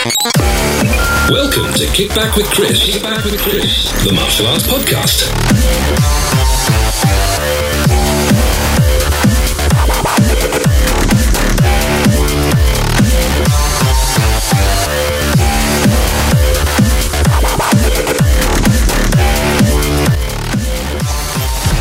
[0.00, 2.82] Welcome to Kick Back with Chris.
[2.82, 5.28] Kick Back with Chris, the martial arts podcast.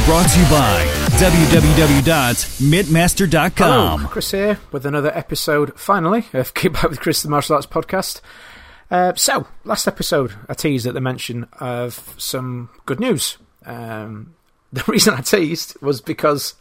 [0.05, 3.99] Brought to you by www.mitmaster.com.
[3.99, 7.67] Hello, Chris here with another episode, finally, of Keep Up with Chris, the Martial Arts
[7.67, 8.21] Podcast.
[8.89, 13.37] Uh, so, last episode, I teased at the mention of some good news.
[13.65, 14.33] Um,
[14.71, 16.53] the reason I teased was because,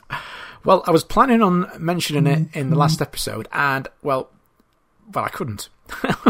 [0.65, 4.29] well, I was planning on mentioning it in the last episode, and, well,
[5.15, 5.69] well, I couldn't.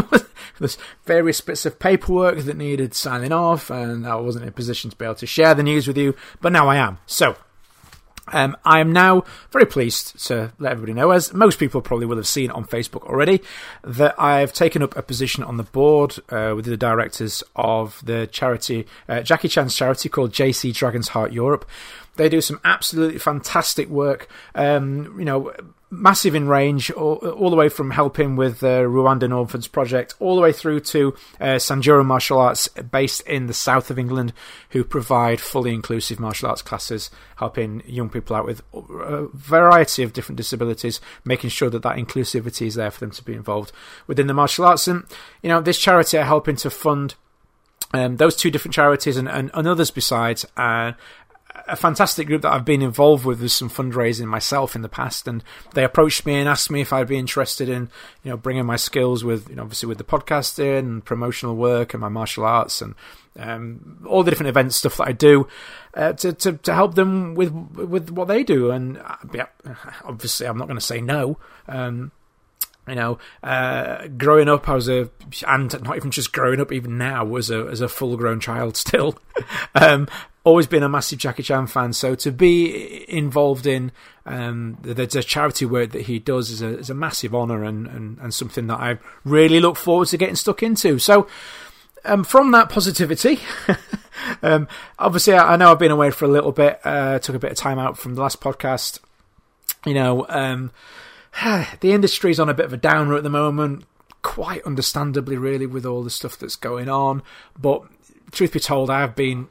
[0.59, 4.91] There's various bits of paperwork that needed signing off, and I wasn't in a position
[4.91, 6.99] to be able to share the news with you, but now I am.
[7.07, 7.35] So,
[8.33, 12.17] um, I am now very pleased to let everybody know, as most people probably will
[12.17, 13.41] have seen on Facebook already,
[13.83, 18.27] that I've taken up a position on the board uh, with the directors of the
[18.27, 21.67] charity, uh, Jackie Chan's charity called JC Dragon's Heart Europe.
[22.15, 24.27] They do some absolutely fantastic work.
[24.53, 25.53] Um, you know,
[25.91, 30.35] massive in range, all, all, the way from helping with the Rwandan Orphans Project, all
[30.35, 34.33] the way through to uh, Sanjuro Martial Arts, based in the south of England,
[34.69, 40.13] who provide fully inclusive martial arts classes, helping young people out with a variety of
[40.13, 43.71] different disabilities, making sure that that inclusivity is there for them to be involved
[44.05, 44.87] within the martial arts.
[44.87, 45.05] And
[45.41, 47.15] you know, this charity are helping to fund.
[47.91, 50.91] Um, those two different charities and, and, and others besides, uh,
[51.69, 55.27] a fantastic group that I've been involved with with some fundraising myself in the past,
[55.27, 57.89] and they approached me and asked me if I'd be interested in,
[58.23, 61.93] you know, bringing my skills with, you know, obviously with the podcasting and promotional work
[61.93, 62.95] and my martial arts and
[63.37, 65.47] um, all the different event stuff that I do
[65.93, 68.71] uh, to, to to help them with with what they do.
[68.71, 69.47] And uh, yeah,
[70.03, 71.37] obviously, I'm not going to say no.
[71.67, 72.11] Um,
[72.87, 75.09] you know, uh, growing up, I was a,
[75.47, 78.75] and not even just growing up, even now, as a as a full grown child
[78.77, 79.17] still.
[79.75, 80.07] um,
[80.43, 83.91] always been a massive Jackie Chan fan, so to be involved in
[84.25, 87.87] um, the, the, charity work that he does is a, is a massive honour and,
[87.87, 90.99] and, and something that I really look forward to getting stuck into.
[90.99, 91.27] So,
[92.05, 93.39] um, from that positivity,
[94.43, 97.39] um, obviously, I, I, know I've been away for a little bit, uh, took a
[97.39, 98.99] bit of time out from the last podcast.
[99.85, 100.71] You know, um,
[101.79, 103.85] the industry's on a bit of a downer at the moment,
[104.21, 107.23] quite understandably, really, with all the stuff that's going on.
[107.59, 107.83] But
[108.31, 109.49] truth be told, I have been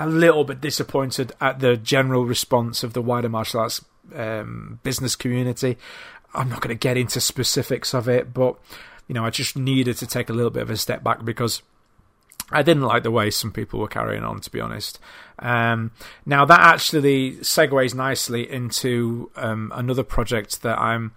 [0.00, 3.84] a little bit disappointed at the general response of the wider martial arts
[4.14, 5.76] um, business community.
[6.34, 8.58] I'm not going to get into specifics of it, but
[9.06, 11.62] you know, I just needed to take a little bit of a step back because
[12.50, 14.98] I didn't like the way some people were carrying on, to be honest.
[15.38, 15.90] Um,
[16.24, 21.12] now that actually segues nicely into um, another project that I'm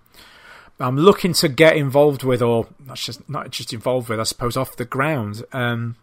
[0.80, 4.58] I'm looking to get involved with, or not just not just involved with, I suppose,
[4.58, 5.44] off the ground.
[5.54, 5.96] Um,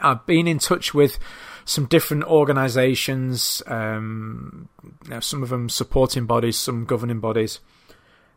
[0.00, 1.18] I've been in touch with
[1.64, 4.68] some different organisations, um,
[5.04, 7.60] you know, some of them supporting bodies, some governing bodies.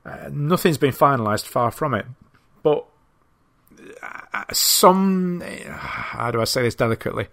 [0.05, 2.05] Uh, nothing's been finalised, far from it.
[2.61, 2.85] But
[4.01, 7.27] uh, some, how do I say this delicately?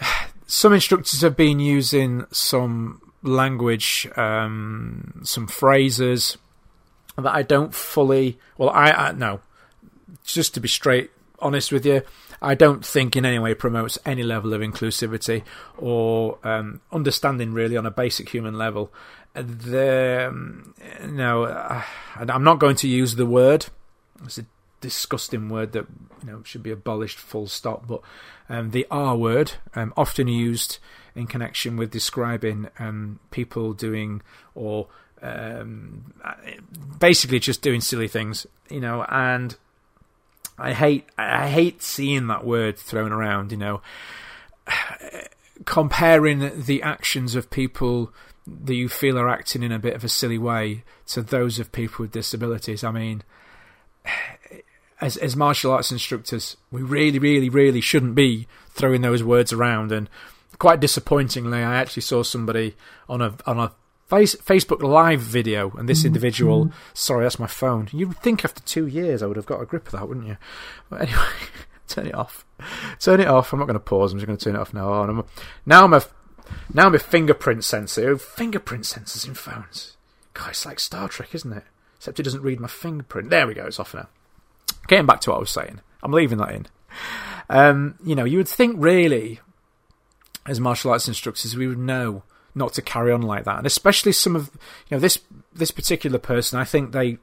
[0.46, 6.38] Some instructors have been using some language, um, some phrases
[7.16, 8.36] that I don't fully.
[8.58, 9.42] Well, I, I no,
[10.24, 12.02] just to be straight honest with you,
[12.42, 15.42] I don't think in any way promotes any level of inclusivity
[15.76, 18.92] or um, understanding really on a basic human level.
[19.34, 20.74] The um,
[21.06, 21.82] no, uh,
[22.16, 23.66] I'm not going to use the word.
[24.24, 24.46] It's a
[24.80, 25.86] disgusting word that
[26.22, 27.18] you know should be abolished.
[27.18, 27.86] Full stop.
[27.86, 28.00] But
[28.48, 30.78] um, the R word, um, often used
[31.14, 34.22] in connection with describing um, people doing
[34.54, 34.88] or
[35.22, 36.12] um,
[36.98, 39.56] basically just doing silly things, you know, and
[40.60, 43.50] I hate I hate seeing that word thrown around.
[43.50, 43.82] You know,
[45.64, 48.12] comparing the actions of people
[48.46, 51.72] that you feel are acting in a bit of a silly way to those of
[51.72, 52.84] people with disabilities.
[52.84, 53.22] I mean,
[55.00, 59.92] as as martial arts instructors, we really, really, really shouldn't be throwing those words around.
[59.92, 60.08] And
[60.58, 62.76] quite disappointingly, I actually saw somebody
[63.08, 63.72] on a on a
[64.10, 66.66] face, Facebook Live video, and this individual.
[66.66, 66.76] Mm-hmm.
[66.92, 67.88] Sorry, that's my phone.
[67.92, 70.36] You'd think after two years I would have got a grip of that, wouldn't you?
[70.90, 71.28] But anyway,
[71.88, 72.44] turn it off.
[72.98, 73.52] Turn it off.
[73.52, 74.12] I'm not going to pause.
[74.12, 74.92] I'm just going to turn it off now.
[74.92, 75.24] Oh, I'm
[75.64, 76.02] now I'm a
[76.74, 78.18] now I'm a fingerprint sensor.
[78.18, 79.96] Fingerprint sensors in phones.
[80.34, 81.64] God, it's like Star Trek, isn't it?
[81.96, 83.30] Except it doesn't read my fingerprint.
[83.30, 83.66] There we go.
[83.66, 84.08] It's off now.
[84.88, 85.80] Getting back to what I was saying.
[86.02, 86.66] I'm leaving that in.
[87.48, 89.40] Um, you know, you would think really,
[90.46, 92.22] as martial arts instructors, we would know
[92.54, 93.58] not to carry on like that.
[93.58, 94.50] And especially some of
[94.88, 95.20] you know this
[95.52, 97.18] this particular person, I think they,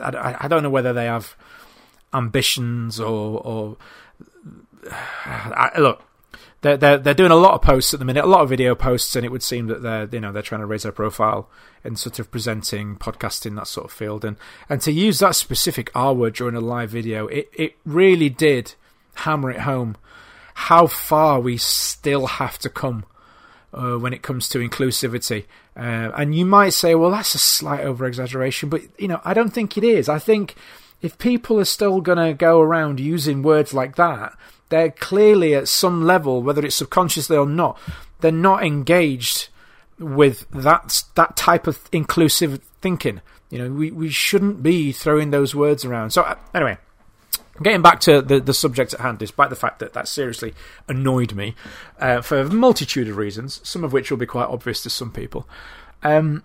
[0.00, 1.36] I, I don't know whether they have
[2.12, 3.76] ambitions or or
[4.90, 6.02] I, look.
[6.62, 8.74] They're, they're they're doing a lot of posts at the minute, a lot of video
[8.74, 11.48] posts, and it would seem that they're you know they're trying to raise their profile
[11.82, 14.36] in sort of presenting, podcasting, that sort of field, and
[14.68, 18.74] and to use that specific R word during a live video, it it really did
[19.14, 19.96] hammer it home
[20.54, 23.04] how far we still have to come
[23.72, 25.44] uh, when it comes to inclusivity.
[25.76, 29.34] Uh, and you might say, well, that's a slight over exaggeration, but you know, I
[29.34, 30.08] don't think it is.
[30.08, 30.54] I think
[31.02, 34.36] if people are still going to go around using words like that,
[34.68, 37.78] they're clearly at some level, whether it's subconsciously or not,
[38.20, 39.48] they're not engaged
[39.98, 43.20] with that that type of inclusive thinking.
[43.50, 46.10] You know, we, we shouldn't be throwing those words around.
[46.10, 46.78] So uh, anyway,
[47.62, 50.54] Getting back to the, the subject at hand, despite the fact that that seriously
[50.88, 51.54] annoyed me
[51.98, 55.12] uh, for a multitude of reasons, some of which will be quite obvious to some
[55.12, 55.46] people.
[56.02, 56.42] Um,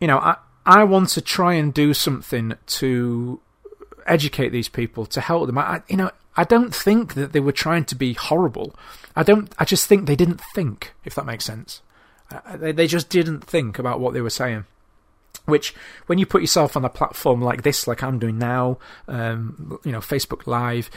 [0.00, 3.40] you know, I, I want to try and do something to
[4.06, 5.58] educate these people, to help them.
[5.58, 8.74] I, you know, I don't think that they were trying to be horrible.
[9.14, 9.52] I don't.
[9.58, 11.80] I just think they didn't think, if that makes sense.
[12.30, 14.64] Uh, they, they just didn't think about what they were saying
[15.46, 15.74] which
[16.06, 18.78] when you put yourself on a platform like this like i'm doing now
[19.08, 20.90] um, you know facebook live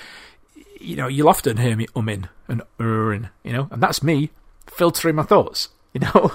[0.79, 3.67] you know you'll often hear me umming and erring you know?
[3.71, 4.31] And that's me
[4.67, 6.31] filtering my thoughts you know?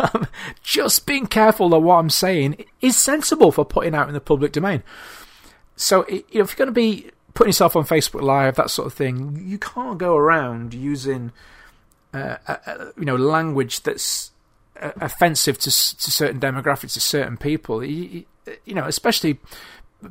[0.62, 4.52] Just being careful that what i'm saying is sensible for putting out in the public
[4.52, 4.82] domain.
[5.76, 8.86] So you know if you're going to be putting yourself on facebook live that sort
[8.86, 11.32] of thing you can't go around using
[12.14, 14.30] uh, uh, uh you know language that's
[14.76, 17.84] offensive to to certain demographics, to certain people.
[17.84, 18.24] You,
[18.64, 19.38] you know, especially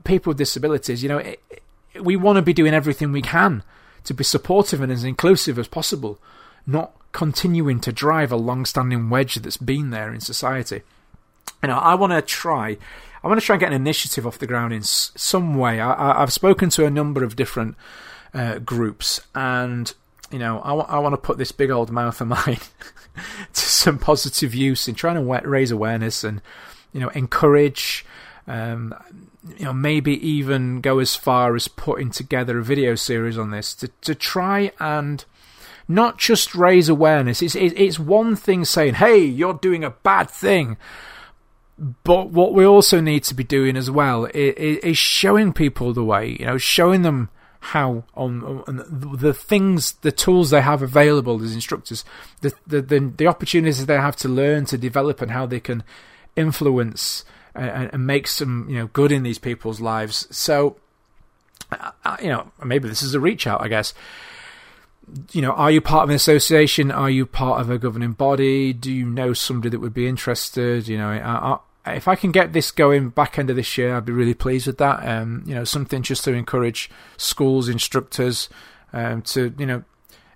[0.03, 1.03] people with disabilities.
[1.03, 3.63] You know, it, it, we want to be doing everything we can
[4.03, 6.19] to be supportive and as inclusive as possible,
[6.65, 10.81] not continuing to drive a long-standing wedge that's been there in society.
[11.61, 12.77] You know, I want to try.
[13.23, 15.79] I want to try and get an initiative off the ground in some way.
[15.79, 17.75] I, have spoken to a number of different
[18.33, 19.93] uh, groups, and
[20.33, 22.57] you know, I, w- I want to put this big old mouth of mine
[23.53, 26.41] to some positive use in trying to raise awareness and,
[26.91, 28.03] you know, encourage,
[28.47, 28.95] um,
[29.57, 33.75] you know, maybe even go as far as putting together a video series on this
[33.75, 35.23] to, to try and
[35.87, 37.43] not just raise awareness.
[37.43, 40.77] It's, it's one thing saying, hey, you're doing a bad thing.
[42.03, 46.03] But what we also need to be doing as well is, is showing people the
[46.03, 47.29] way, you know, showing them
[47.63, 52.03] how on, on, the things, the tools they have available as instructors,
[52.41, 55.83] the, the, the the opportunities they have to learn to develop, and how they can
[56.35, 57.23] influence
[57.55, 60.27] uh, and, and make some you know good in these people's lives.
[60.29, 60.75] So,
[61.71, 63.93] uh, uh, you know, maybe this is a reach out, I guess
[65.31, 66.91] you know, are you part of an association?
[66.91, 68.73] Are you part of a governing body?
[68.73, 70.87] Do you know somebody that would be interested?
[70.87, 74.05] You know, are, if I can get this going back end of this year, I'd
[74.05, 75.05] be really pleased with that.
[75.07, 78.49] Um, you know, something just to encourage schools, instructors,
[78.93, 79.83] um, to you know,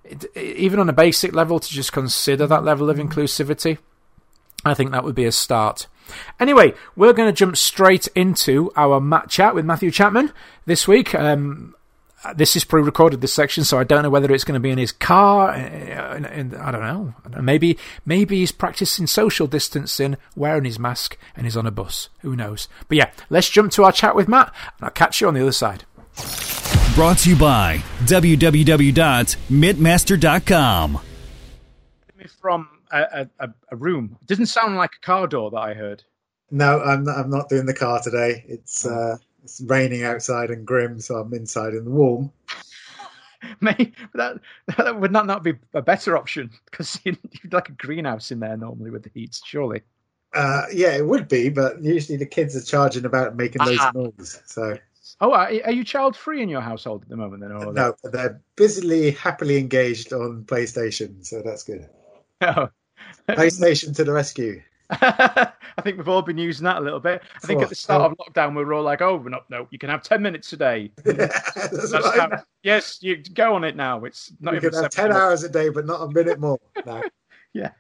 [0.03, 3.77] it, even on a basic level, to just consider that level of inclusivity.
[4.65, 5.87] I think that would be a start.
[6.39, 10.33] Anyway, we're going to jump straight into our Matt chat with Matthew Chapman
[10.65, 11.13] this week.
[11.13, 11.75] Um,
[12.33, 14.77] this is pre-recorded this section, so I don't know whether it's going to be in
[14.77, 15.51] his car.
[15.51, 17.13] And, uh, and, I don't know.
[17.41, 22.09] Maybe maybe he's practicing social distancing, wearing his mask, and he's on a bus.
[22.19, 22.67] Who knows?
[22.87, 25.41] But yeah, let's jump to our chat with Matt, and I'll catch you on the
[25.41, 25.85] other side.
[26.95, 30.99] Brought to you by www.mitmaster.com.
[32.41, 34.17] From a, a, a room.
[34.21, 36.03] It doesn't sound like a car door that I heard.
[36.49, 38.45] No, I'm not, I'm not doing the car today.
[38.47, 42.31] It's uh, it's raining outside and grim, so I'm inside in the warm.
[43.61, 44.39] May that,
[44.77, 47.19] that would not not be a better option because you'd
[47.51, 49.81] like a greenhouse in there normally with the heat, surely.
[50.33, 53.95] Uh, yeah, it would be, but usually the kids are charging about making loads of
[53.95, 54.41] noise.
[54.45, 54.77] So,
[55.21, 57.41] oh, are, are you child free in your household at the moment?
[57.41, 58.09] Then, or no, they...
[58.09, 61.87] they're busily, happily engaged on PlayStation, so that's good.
[62.39, 62.69] Oh.
[63.27, 64.61] PlayStation to the rescue.
[64.89, 67.21] I think we've all been using that a little bit.
[67.43, 69.77] I think at the start of lockdown we were all like, "Oh, no, no, you
[69.77, 74.05] can have ten minutes a day." That's that's how, yes, you go on it now.
[74.05, 75.21] It's not you even can have ten minutes.
[75.21, 76.59] hours a day, but not a minute more.
[76.85, 77.03] No.
[77.53, 77.71] yeah,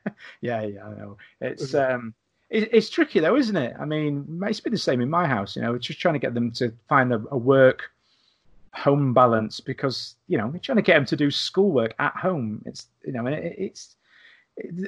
[0.41, 0.85] yeah, yeah.
[0.85, 1.17] I know.
[1.39, 2.13] It's um,
[2.49, 3.73] it, it's tricky though, isn't it?
[3.79, 5.55] I mean, it's been the same in my house.
[5.55, 7.91] You know, it's just trying to get them to find a, a work
[8.73, 12.61] home balance because you know we're trying to get them to do schoolwork at home.
[12.65, 13.95] It's you know, it, it's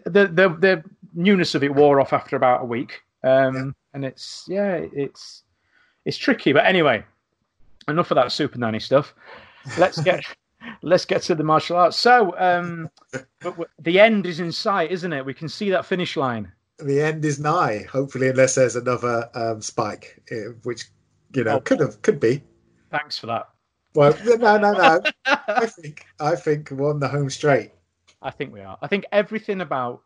[0.05, 0.83] the the the
[1.13, 3.71] newness of it wore off after about a week, um, yeah.
[3.93, 5.43] and it's yeah, it's
[6.05, 6.53] it's tricky.
[6.53, 7.03] But anyway,
[7.87, 9.13] enough of that super nanny stuff.
[9.77, 10.23] Let's get
[10.81, 11.97] let's get to the martial arts.
[11.97, 12.89] So, um,
[13.79, 15.25] the end is in sight, isn't it?
[15.25, 16.51] We can see that finish line.
[16.79, 17.85] The end is nigh.
[17.91, 20.85] Hopefully, unless there's another um, spike, eh, which
[21.33, 21.61] you know oh.
[21.61, 22.41] could have could be.
[22.89, 23.49] Thanks for that.
[23.95, 25.01] Well, no, no, no.
[25.25, 27.71] I think I think we're on the home straight.
[28.21, 28.77] I think we are.
[28.81, 30.01] I think everything about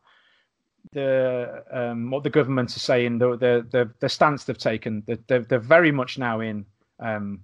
[0.92, 5.40] the um, what the government are saying, the the the, the stance they've taken, they're,
[5.42, 6.66] they're very much now in
[7.00, 7.44] um,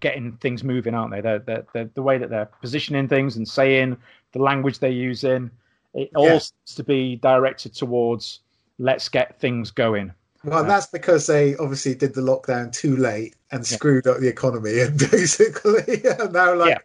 [0.00, 1.20] getting things moving, aren't they?
[1.20, 3.96] They're, they're, they're, the way that they're positioning things and saying
[4.32, 5.50] the language they're using,
[5.94, 6.38] it all Yeah.
[6.38, 8.40] seems to be directed towards
[8.78, 10.12] let's get things going.
[10.44, 14.80] Well, that's because they obviously did the lockdown too late and screwed up the economy,
[14.80, 16.78] and basically are now like Yeah.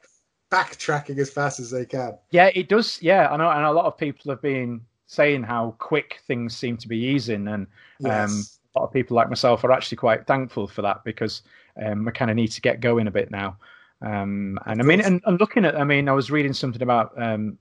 [0.52, 2.18] Backtracking as fast as they can.
[2.32, 3.02] Yeah, it does.
[3.02, 6.78] Yeah, I know, and a lot of people have been saying how quick things seem
[6.78, 7.68] to be easing, and
[8.06, 8.44] um,
[8.76, 11.42] a lot of people like myself are actually quite thankful for that because
[11.84, 13.58] um, we kind of need to get going a bit now.
[14.02, 17.14] Um, and I mean, and, and looking at, I mean, I was reading something about,
[17.22, 17.58] um,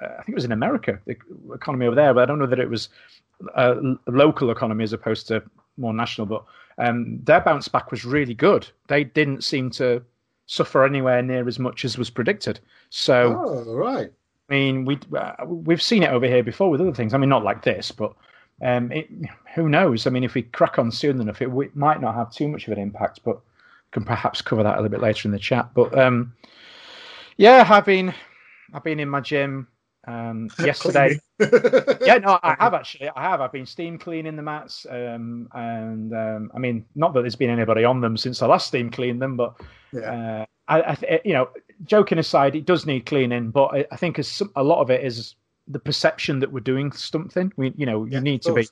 [0.00, 1.16] uh, I think it was in America, the
[1.52, 2.88] economy over there, but I don't know that it was
[3.54, 3.76] a
[4.06, 5.42] local economy as opposed to
[5.76, 6.26] more national.
[6.26, 6.44] But
[6.78, 8.66] um, their bounce back was really good.
[8.86, 10.02] They didn't seem to
[10.46, 12.60] suffer anywhere near as much as was predicted.
[12.90, 13.42] So.
[13.44, 14.10] Oh, right.
[14.50, 17.14] I mean, we uh, we've seen it over here before with other things.
[17.14, 18.12] I mean, not like this, but
[18.62, 19.08] um, it,
[19.54, 20.06] who knows?
[20.06, 22.66] I mean, if we crack on soon enough, it, w- might not have too much
[22.66, 23.40] of an impact, but
[23.92, 25.70] can perhaps cover that a little bit later in the chat.
[25.72, 26.34] But um,
[27.38, 28.12] yeah, I've been
[28.74, 29.66] I've been in my gym
[30.06, 31.18] um, yesterday.
[31.40, 33.10] yeah, no, I have actually.
[33.14, 33.40] I have.
[33.40, 37.50] I've been steam cleaning the mats, um, and um, I mean, not that there's been
[37.50, 39.54] anybody on them since I last steam cleaned them, but
[39.92, 40.42] Yeah.
[40.42, 41.48] uh, I, I th- you know,
[41.84, 44.90] joking aside, it does need cleaning, but I, I think as some, a lot of
[44.90, 45.34] it is
[45.68, 47.52] the perception that we're doing something.
[47.56, 48.68] We, you know, Yeah, you need to be.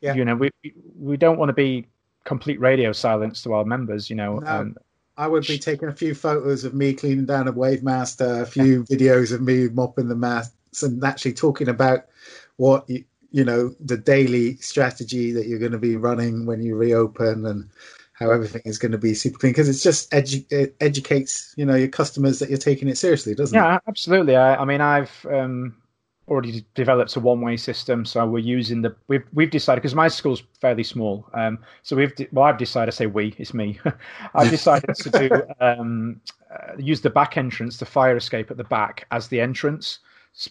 [0.00, 0.14] Yeah.
[0.14, 0.50] you know, we
[0.98, 1.86] we don't want to be
[2.24, 4.10] complete radio silence to our members.
[4.10, 4.46] You know, No.
[4.46, 4.76] um,
[5.16, 8.46] I would be taking a few photos of me cleaning down a wave master, a
[8.46, 10.50] few videos of me mopping the mats,
[10.82, 12.06] and actually talking about
[12.56, 16.74] what you, you know the daily strategy that you're going to be running when you
[16.74, 17.68] reopen and
[18.14, 21.66] how everything is going to be super clean because it's just edu- it educates you
[21.66, 23.60] know your customers that you're taking it seriously, doesn't it?
[23.60, 24.36] Yeah, absolutely.
[24.36, 25.76] I, I mean, I've um,
[26.28, 28.96] already developed a one-way system, so we're using the.
[29.08, 32.92] We've we've decided because my school's fairly small, um, so we've de- well, I've decided.
[32.92, 33.78] I say we, it's me.
[34.34, 38.64] I've decided to do um, uh, use the back entrance, the fire escape at the
[38.64, 39.98] back as the entrance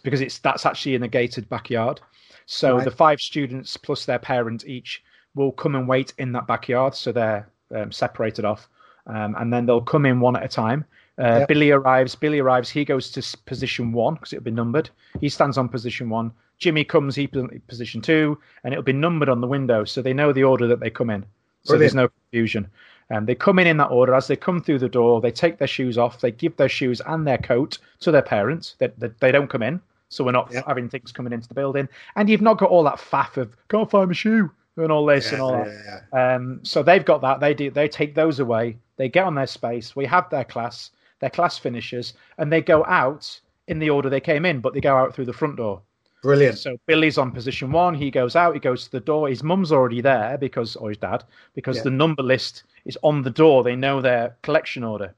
[0.03, 2.01] because it's that's actually in a gated backyard.
[2.45, 2.85] So Right.
[2.85, 5.03] the five students plus their parent each
[5.35, 8.69] will come and wait in that backyard, so they're um, separated off,
[9.07, 10.85] um, and then they'll come in one at a time.
[11.17, 11.47] Uh, Yep.
[11.47, 12.13] Billy arrives.
[12.15, 12.69] Billy arrives.
[12.69, 14.89] He goes to position one because it'll be numbered.
[15.21, 16.31] He stands on position one.
[16.57, 17.15] Jimmy comes.
[17.15, 17.27] He
[17.67, 20.79] position two, and it'll be numbered on the window, so they know the order that
[20.79, 21.25] they come in.
[21.63, 22.67] So there's no confusion.
[23.11, 24.13] Um, they come in in that order.
[24.15, 26.21] As they come through the door, they take their shoes off.
[26.21, 28.75] They give their shoes and their coat to their parents.
[28.79, 30.65] That they, they don't come in, so we're not Yep.
[30.67, 31.87] having things coming into the building.
[32.15, 35.31] And you've not got all that faff of can't find my shoe and all this
[35.31, 35.67] and all that.
[35.67, 36.35] Yeah, yeah.
[36.35, 37.39] Um, so they've got that.
[37.39, 37.69] They do.
[37.69, 38.77] They take those away.
[38.97, 39.95] They get on their space.
[39.95, 40.91] We have their class.
[41.19, 44.81] Their class finishes, and they go out in the order they came in, but they
[44.81, 45.81] go out through the front door.
[46.25, 46.57] Brilliant.
[46.57, 47.93] So Billy's on position one.
[47.93, 48.55] He goes out.
[48.55, 49.29] He goes to the door.
[49.29, 51.83] His mum's already there because, or his dad, because Yeah.
[51.83, 53.63] the number list is on the door.
[53.63, 55.13] They know their collection order.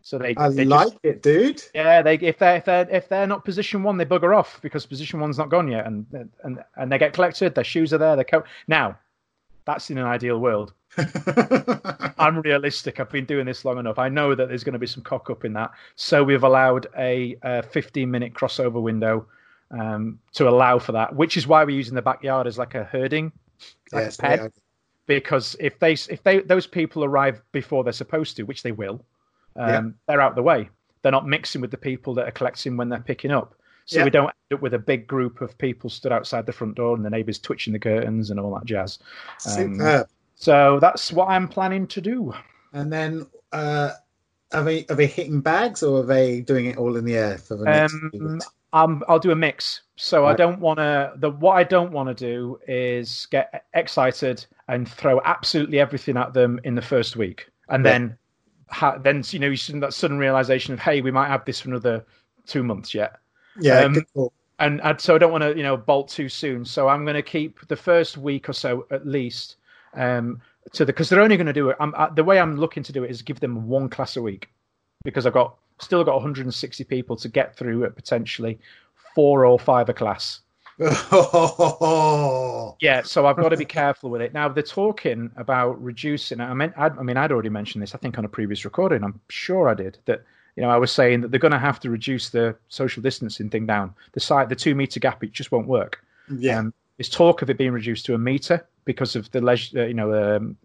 [0.00, 1.62] So they, I they like just, it, dude.
[1.74, 4.86] yeah, they if they if they if they're not position one, they bugger off because
[4.86, 6.06] position one's not gone yet, and
[6.42, 7.54] and and they get collected.
[7.54, 8.16] Their shoes are there.
[8.16, 8.46] Their coat.
[8.68, 8.96] Now,
[9.66, 10.72] that's in an ideal world.
[12.18, 13.00] I'm realistic.
[13.00, 13.98] I've been doing this long enough.
[13.98, 15.72] I know that there's going to be some cock up in that.
[15.96, 19.26] So we've allowed a, a 15 minute crossover window
[19.70, 22.84] um, to allow for that, which is why we're using the backyard as like a
[22.84, 23.32] herding,
[23.92, 24.48] like Yes, a yeah.
[25.06, 29.04] Because if they if they those people arrive before they're supposed to, which they will,
[29.56, 29.82] um, Yeah.
[30.06, 30.68] they're out the way.
[31.02, 33.54] They're not mixing with the people that are collecting when they're picking up.
[33.86, 34.04] So Yeah.
[34.04, 36.94] we don't end up with a big group of people stood outside the front door
[36.94, 38.98] and the neighbours twitching the curtains and all that jazz.
[39.56, 42.34] Um, So that's what I'm planning to do.
[42.74, 43.92] And then, uh,
[44.52, 47.38] are they are they hitting bags or are they doing it all in the air
[47.38, 47.94] for the next?
[47.94, 48.40] Um?
[48.72, 49.82] Um, I'll do a mix.
[49.96, 51.12] So I don't want to.
[51.16, 56.34] The what I don't want to do is get excited and throw absolutely everything at
[56.34, 57.92] them in the first week, and Yeah.
[57.92, 58.18] then,
[58.68, 61.60] ha, then you know, you see that sudden realization of, hey, we might have this
[61.60, 62.04] for another
[62.46, 63.16] two months yet.
[63.60, 64.04] yeah, um,
[64.58, 66.64] and, and so I don't want to, you know, bolt too soon.
[66.64, 69.56] So I'm going to keep the first week or so at least
[69.94, 70.40] um,
[70.72, 71.76] to the because they're only going to do it.
[71.80, 74.22] I'm, uh, the way I'm looking to do it is give them one class a
[74.22, 74.48] week
[75.04, 78.58] because I've got still got 160 people to get through at potentially
[79.14, 80.40] four or five a class.
[82.80, 84.32] Yeah, so I've got to be careful with it.
[84.32, 86.40] Now they're talking about reducing.
[86.40, 87.94] I mean, I'd, I mean, I'd already mentioned this.
[87.94, 89.02] I think on a previous recording.
[89.02, 90.24] I'm sure I did that.
[90.56, 93.48] You know, I was saying that they're going to have to reduce the social distancing
[93.48, 93.94] thing down.
[94.12, 96.04] The site, the two meter gap, it just won't work.
[96.28, 99.76] yeah, Um, there's talk of it being reduced to a meter because of the leg-
[99.76, 100.56] uh, you know um,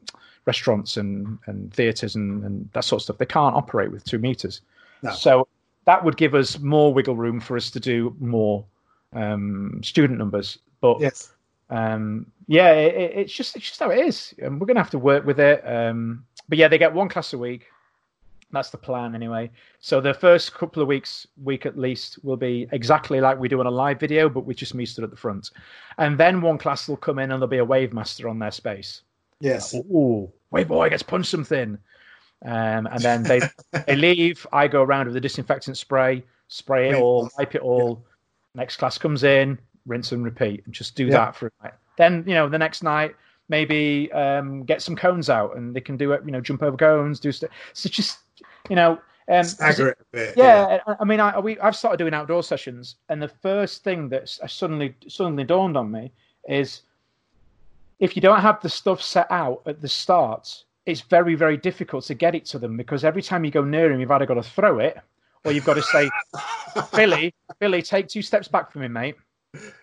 [0.46, 3.18] restaurants and and theatres and, and that sort of stuff.
[3.20, 4.62] They can't operate with two meters.
[5.04, 5.12] No.
[5.14, 5.48] So
[5.86, 8.66] that would give us more wiggle room for us to do more
[9.14, 10.58] um, student numbers.
[10.82, 11.32] But Yes.
[11.70, 14.90] um, yeah, it, it- it's just it's just how it is, and we're gonna have
[14.92, 15.62] to work with it.
[15.66, 17.68] Um, but yeah, they get one class a week.
[18.52, 19.50] That's the plan anyway.
[19.80, 23.60] So the first couple of weeks, week at least, will be exactly like we do
[23.60, 25.50] on a live video, but with just me stood at the front.
[25.98, 28.52] And then one class will come in and there'll be a wave master on their
[28.52, 29.02] space.
[29.40, 29.74] Yes.
[29.74, 31.80] Ooh, wave boy gets punched something.
[32.46, 33.42] Um, and then they
[33.88, 34.46] they leave.
[34.52, 38.04] I go around with the disinfectant spray, spray it all, wipe it all.
[38.56, 41.12] Next class comes in, rinse and repeat, and just do Yeah.
[41.14, 41.74] that for a night.
[41.98, 43.16] Then you know the next night
[43.50, 46.22] maybe um, get some cones out and they can do it.
[46.26, 47.50] You know, jump over cones, do stuff.
[47.74, 48.20] So just
[48.70, 50.34] you know, um, Stagger it a bit.
[50.38, 54.10] yeah, I- I mean, I we I've started doing outdoor sessions, and the first thing
[54.10, 56.12] that suddenly suddenly dawned on me
[56.50, 56.82] is
[58.00, 62.06] if you don't have the stuff set out at the start, it's very very difficult
[62.06, 64.36] to get it to them because every time you go near him, you've either got
[64.36, 64.98] to throw it
[65.46, 66.10] or you've got to say,
[66.96, 69.16] Billy, Billy, take two steps back from me, mate.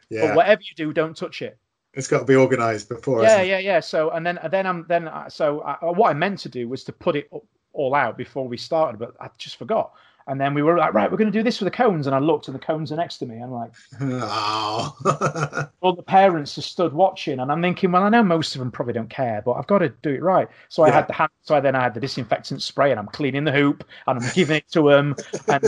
[0.09, 0.29] Yeah.
[0.29, 1.59] But whatever you do, don't touch it.
[1.93, 3.23] It's got to be organised before.
[3.23, 3.81] Yeah, yeah, yeah.
[3.81, 6.85] So and then then I'm then I- so I, what I meant to do was
[6.85, 7.31] to put it
[7.73, 9.93] all out before we started, but I just forgot.
[10.31, 12.07] And then we were like, right, we're going to do this for the cones.
[12.07, 13.35] And I looked, and the cones are next to me.
[13.37, 14.97] And I'm like, Oh.
[15.83, 18.71] all the parents are stood watching, and I'm thinking, well, I know most of them
[18.71, 20.49] probably don't care, but I've got to do it right.
[20.69, 23.07] So I had the hand, so I then I had the disinfectant spray, and I'm
[23.09, 25.17] cleaning the hoop, and I'm giving it to them.
[25.49, 25.63] And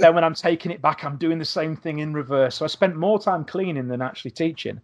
[0.00, 2.54] then when I'm taking it back, I'm doing the same thing in reverse.
[2.56, 4.80] So I spent more time cleaning than actually teaching.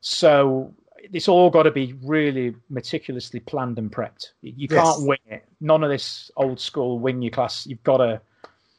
[0.00, 4.32] So it's all got to be really meticulously planned and prepped.
[4.42, 4.98] You you Yes.
[4.98, 5.44] can't wing it.
[5.60, 7.66] None of this old school wing your class.
[7.66, 8.20] You've got to,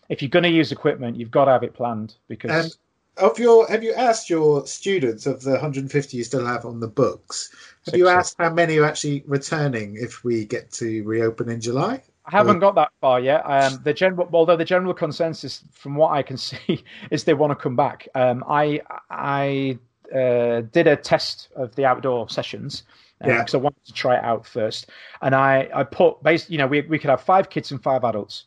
[0.10, 2.52] if you're going to use equipment, you've got to have it planned because.
[2.52, 2.76] And
[3.18, 6.88] of your, have you asked your students of the 150 you still have on the
[6.88, 7.50] books?
[7.52, 11.50] Have Six you or- asked how many are actually returning if we get to reopen
[11.50, 12.04] in July?
[12.28, 13.42] I haven't got that far yet.
[13.46, 17.52] Um, the general, although the general consensus, from what I can see, is they want
[17.52, 18.08] to come back.
[18.16, 19.78] Um, I I
[20.14, 22.84] uh, did a test of the outdoor sessions
[23.24, 23.40] Yeah.
[23.40, 24.90] because I wanted to try it out first,
[25.22, 28.04] and I I put based, you know, we we could have five kids and five
[28.04, 28.46] adults.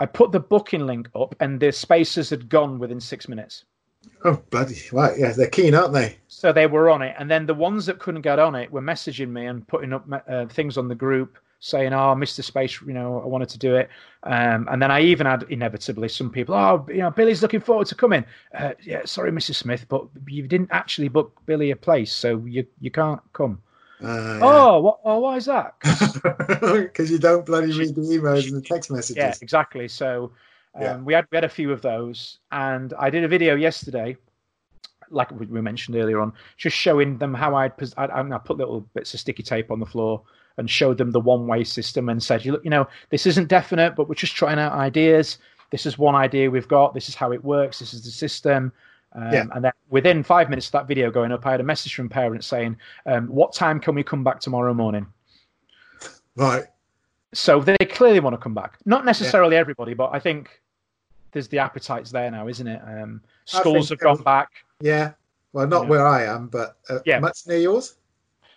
[0.00, 3.66] I put the booking link up, and the spaces had gone within six minutes.
[4.24, 5.18] Oh, bloody right!
[5.18, 6.16] Yeah, they're keen, aren't they?
[6.26, 8.80] So they were on it, and then the ones that couldn't get on it were
[8.80, 12.42] messaging me and putting up uh, things on the group saying, "Oh, Mr.
[12.42, 13.90] Space, you know, I wanted to do it."
[14.22, 17.88] Um, and then I even had inevitably some people, "Oh, you know, Billy's looking forward
[17.88, 19.56] to coming." Uh, yeah, sorry, Mrs.
[19.56, 23.60] Smith, but you didn't actually book Billy a place, so you you can't come.
[24.02, 25.00] Uh, Oh, what?
[25.04, 25.74] Oh, why is that?
[25.80, 29.16] because you don't bloody read the emails and the text messages.
[29.16, 29.88] yeah, exactly.
[29.88, 30.32] So
[30.74, 30.96] um, Yeah.
[30.98, 34.16] we had we had a few of those, and I did a video yesterday,
[35.10, 39.12] like we mentioned earlier on, just showing them how I'd I, I put little bits
[39.14, 40.22] of sticky tape on the floor
[40.56, 43.48] and showed them the one way system and said, you look, you know, this isn't
[43.48, 45.38] definite, but we're just trying out ideas.
[45.70, 46.94] This is one idea we've got.
[46.94, 47.78] This is how it works.
[47.78, 48.72] This is the system.
[49.12, 49.44] Um, Yeah.
[49.54, 52.08] And then within five minutes of that video going up, I had a message from
[52.08, 55.06] parents saying, um, "What time can we come back tomorrow morning?"
[56.36, 56.64] Right.
[57.32, 58.78] So they clearly want to come back.
[58.86, 60.62] Not necessarily everybody, but I think
[61.32, 62.80] there's the appetites there now, isn't it?
[62.86, 64.48] Um, schools have gone there back.
[64.80, 65.12] Yeah.
[65.52, 65.88] Well, not Yeah.
[65.88, 67.20] where I am, but uh, Yeah.
[67.20, 67.96] much near yours.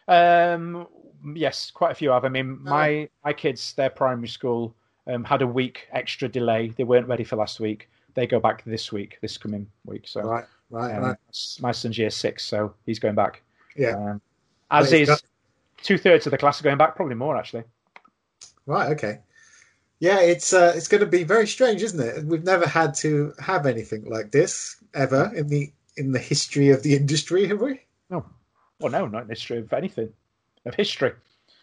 [0.08, 0.88] Um,
[1.36, 2.26] yes, quite a few have.
[2.26, 2.70] I mean, Oh.
[2.70, 4.76] my my kids, their primary school
[5.08, 6.70] um, had a week extra delay.
[6.70, 7.89] They weren't ready for last week.
[8.15, 10.04] They go back this week, this coming week.
[10.08, 10.45] So Right.
[10.69, 10.95] Right.
[10.95, 11.17] um, right.
[11.62, 13.41] my son's year six, so he's going back.
[13.76, 13.95] Yeah.
[13.95, 14.21] Um,
[14.71, 15.21] as is got-
[15.82, 17.63] two thirds of the class are going back, probably more actually.
[18.65, 18.91] Right.
[18.91, 19.19] Okay.
[19.99, 22.26] Yeah, it's uh, it's going to be very strange, isn't it?
[22.26, 26.84] We've never had to have anything like this ever in the in the history of
[26.84, 27.80] the industry, have we?
[28.10, 28.26] No,
[28.80, 30.12] well, no, not in the history of anything
[30.65, 31.13] of history.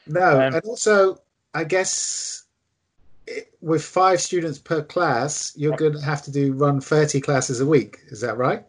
[0.07, 1.21] No, Um, and also,
[1.53, 2.45] I guess
[3.61, 7.67] with five students per class, you're going to have to do run 30 classes a
[7.67, 7.99] week.
[8.09, 8.65] Is that right?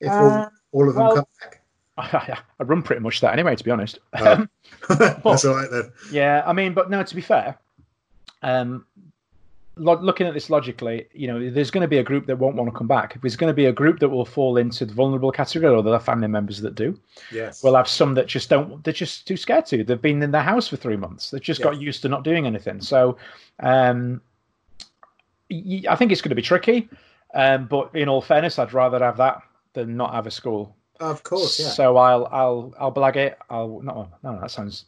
[0.00, 1.56] If Uh, all, all of them well- come back.
[1.98, 3.98] I, I run pretty much that anyway, to be honest.
[4.14, 4.24] Oh.
[4.32, 4.48] Um,
[5.24, 5.92] That's all right then.
[6.10, 7.58] Yeah, I mean, but no, to be fair,
[8.42, 8.86] um,
[9.80, 12.54] lo- looking at this logically, you know, there's going to be a group that won't
[12.56, 13.20] want to come back.
[13.20, 15.94] There's going to be a group that will fall into the vulnerable category, or there
[15.94, 16.98] are family members that do,
[17.32, 17.62] Yes.
[17.64, 18.82] we'll have some that just don't.
[18.84, 19.82] They're just too scared to.
[19.82, 21.30] They've been in their house for three months.
[21.30, 21.64] They've just Yeah.
[21.64, 22.80] got used to not doing anything.
[22.80, 23.16] So,
[23.60, 24.20] um,
[25.50, 26.88] I think it's going to be tricky.
[27.34, 30.76] Um, but in all fairness, I'd rather have that than not have a school.
[31.00, 31.68] of course, yeah.
[31.68, 33.38] So I'll I'll I'll blag it.
[33.48, 34.84] I'll no no that sounds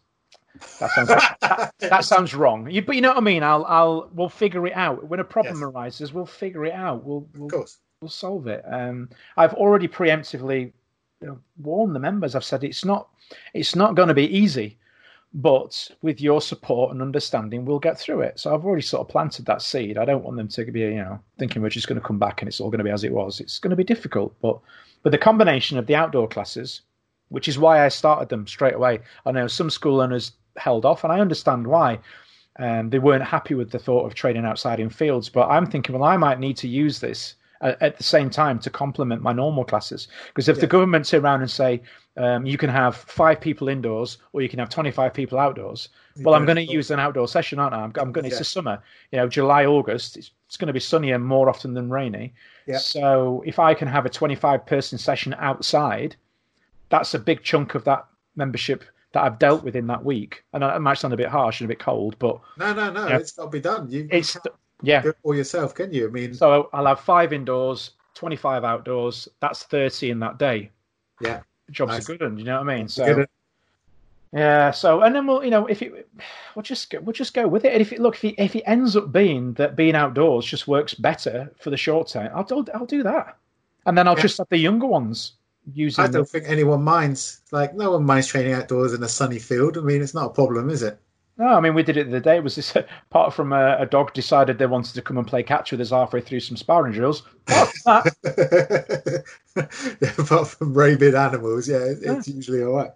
[0.78, 2.70] that sounds that, that sounds wrong.
[2.70, 3.42] You, but you know what I mean.
[3.42, 5.64] I'll I'll we'll figure it out when a problem Yes.
[5.70, 6.12] arises.
[6.12, 7.04] We'll figure it out.
[7.04, 7.78] We'll we'll, of course.
[8.00, 8.62] we'll solve it.
[8.70, 10.72] Um, I've already preemptively
[11.20, 12.34] you know, warned the members.
[12.34, 13.08] I've said it's not
[13.54, 14.76] it's not going to be easy,
[15.34, 18.38] but with your support and understanding, we'll get through it.
[18.38, 19.96] So I've already sort of planted that seed.
[19.96, 22.42] I don't want them to be, you know, thinking we're just going to come back
[22.42, 23.40] and it's all going to be as it was.
[23.40, 24.58] It's going to be difficult, but
[25.02, 26.82] but the combination of the outdoor classes,
[27.30, 29.00] which is why I started them straight away.
[29.26, 31.98] I know some school owners held off, and I understand why.
[32.58, 35.98] Um, they weren't happy with the thought of training outside in fields, but I'm thinking,
[35.98, 39.64] well, I might need to use this at the same time to complement my normal
[39.64, 40.08] classes.
[40.28, 40.62] Because if yeah.
[40.62, 41.80] the government sit around and say
[42.16, 45.88] um, you can have five people indoors or you can have 25 people outdoors,
[46.20, 47.82] well, I'm going to use an outdoor session, aren't I?
[47.82, 48.24] I'm, I'm going.
[48.24, 48.30] Yeah.
[48.30, 50.16] It's the summer, you know, July, August.
[50.16, 52.34] It's, it's going to be sunnier more often than rainy.
[52.66, 52.78] Yeah.
[52.78, 56.16] So if I can have a 25 person session outside,
[56.88, 60.44] that's a big chunk of that membership that I've dealt with in that week.
[60.52, 63.04] And it might sound a bit harsh and a bit cold, but no, no, no,
[63.04, 63.90] you know, it's got to be done.
[63.90, 64.36] You, it's
[64.82, 66.08] yeah, do it for yourself, can you?
[66.08, 69.28] I mean, so I'll have five indoors, twenty five outdoors.
[69.40, 70.70] That's thirty in that day.
[71.20, 72.08] Yeah, job's nice.
[72.08, 72.38] a good one.
[72.38, 72.88] You know what I mean?
[72.88, 73.26] So.
[74.34, 76.08] Yeah, so and then we'll, you know, if it,
[76.54, 77.74] we'll just go, we'll just go with it.
[77.74, 80.66] And if it look, if it, if it ends up being that being outdoors just
[80.66, 83.36] works better for the short term, I'll I'll, I'll do that,
[83.84, 84.22] and then I'll yeah.
[84.22, 85.32] just have the younger ones
[85.72, 86.04] using.
[86.04, 86.24] I don't the...
[86.26, 87.40] think anyone minds.
[87.50, 89.78] Like no one minds training outdoors in a sunny field.
[89.78, 90.98] I mean, it's not a problem, is it?
[91.38, 92.36] No, I mean we did it the day.
[92.36, 95.42] It was this apart from a, a, dog decided they wanted to come and play
[95.42, 97.22] catch with us halfway through some sparring drills.
[97.48, 98.02] yeah,
[100.18, 102.34] apart from rabid animals, yeah, it's yeah.
[102.34, 102.90] usually all right.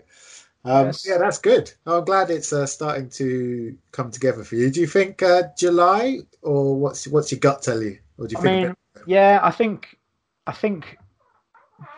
[0.66, 1.06] Um, yes.
[1.06, 1.72] Yeah, that's good.
[1.86, 4.70] I'm glad it's uh, starting to come together for you.
[4.70, 7.98] Do you think uh, July, or what's what's your gut tell you?
[8.18, 8.66] Or do you I think?
[8.66, 8.74] Mean,
[9.06, 9.96] yeah, I think
[10.46, 10.98] I think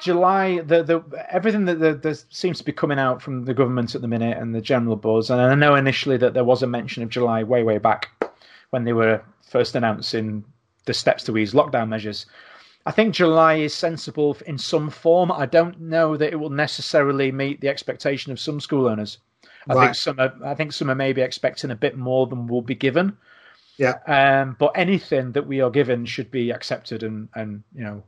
[0.01, 3.95] July, the the everything that the, the, seems to be coming out from the government
[3.95, 6.67] at the minute and the general buzz, and I know initially that there was a
[6.67, 8.09] mention of July way way back
[8.71, 10.45] when they were first announcing
[10.85, 12.27] the steps to ease lockdown measures.
[12.87, 15.31] I think July is sensible in some form.
[15.31, 19.19] I don't know that it will necessarily meet the expectation of some school owners.
[19.69, 19.85] I right.
[19.85, 22.75] think some are, I think some are maybe expecting a bit more than will be
[22.75, 23.17] given.
[23.77, 23.99] Yeah.
[24.07, 28.03] Um, but anything that we are given should be accepted and and you know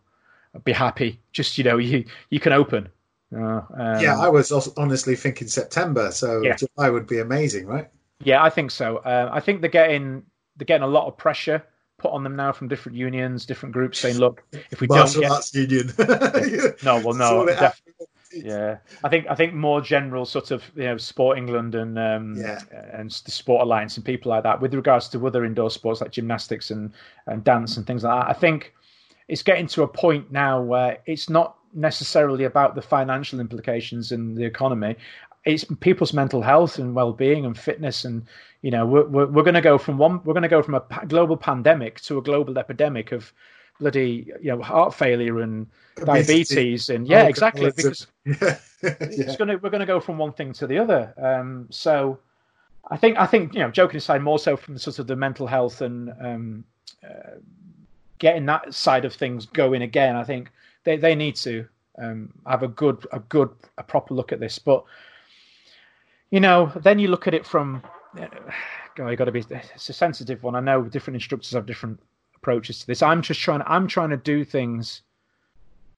[0.64, 1.20] be happy.
[1.32, 2.88] Just you know, you you can open.
[3.34, 6.56] Uh, um, yeah, I was honestly thinking September, so yeah.
[6.56, 7.88] July would be amazing, right?
[8.22, 8.98] Yeah, I think so.
[8.98, 10.24] Uh, I think they're getting
[10.56, 11.62] they're getting a lot of pressure
[11.98, 15.52] put on them now from different unions, different groups, saying, "Look, if we Martial don't
[15.52, 15.92] get union,
[16.82, 17.82] no, well, no, def-
[18.32, 22.34] yeah, I think I think more general sort of you know Sport England and um,
[22.36, 22.60] yeah.
[22.92, 26.12] and the Sport Alliance and people like that with regards to other indoor sports like
[26.12, 26.92] gymnastics and
[27.26, 28.30] and dance and things like that.
[28.30, 28.74] I think
[29.30, 34.36] it's getting to a point now where it's not necessarily about the financial implications and
[34.36, 34.96] the economy.
[35.44, 38.26] It's people's mental health and well-being and fitness, and
[38.60, 40.74] you know we're we're, we're going to go from one we're going to go from
[40.74, 43.32] a global pandemic to a global epidemic of
[43.78, 45.66] bloody you know heart failure and
[46.04, 48.58] diabetes and yeah exactly because yeah.
[48.82, 51.14] it's going to we're going to go from one thing to the other.
[51.16, 52.18] Um, so
[52.90, 55.46] I think I think you know joking aside, more so from sort of the mental
[55.46, 56.64] health and um,
[57.02, 57.38] uh,
[58.20, 60.14] getting that side of things going again.
[60.14, 60.52] I think
[60.84, 61.66] they, they need to
[62.00, 64.58] um, have a good a good a proper look at this.
[64.60, 64.84] But
[66.30, 67.82] you know, then you look at it from
[68.94, 69.44] God, you got to be.
[69.50, 70.54] It's a sensitive one.
[70.54, 72.00] I know different instructors have different
[72.36, 73.02] approaches to this.
[73.02, 73.62] I'm just trying.
[73.66, 75.02] I'm trying to do things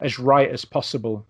[0.00, 1.26] as right as possible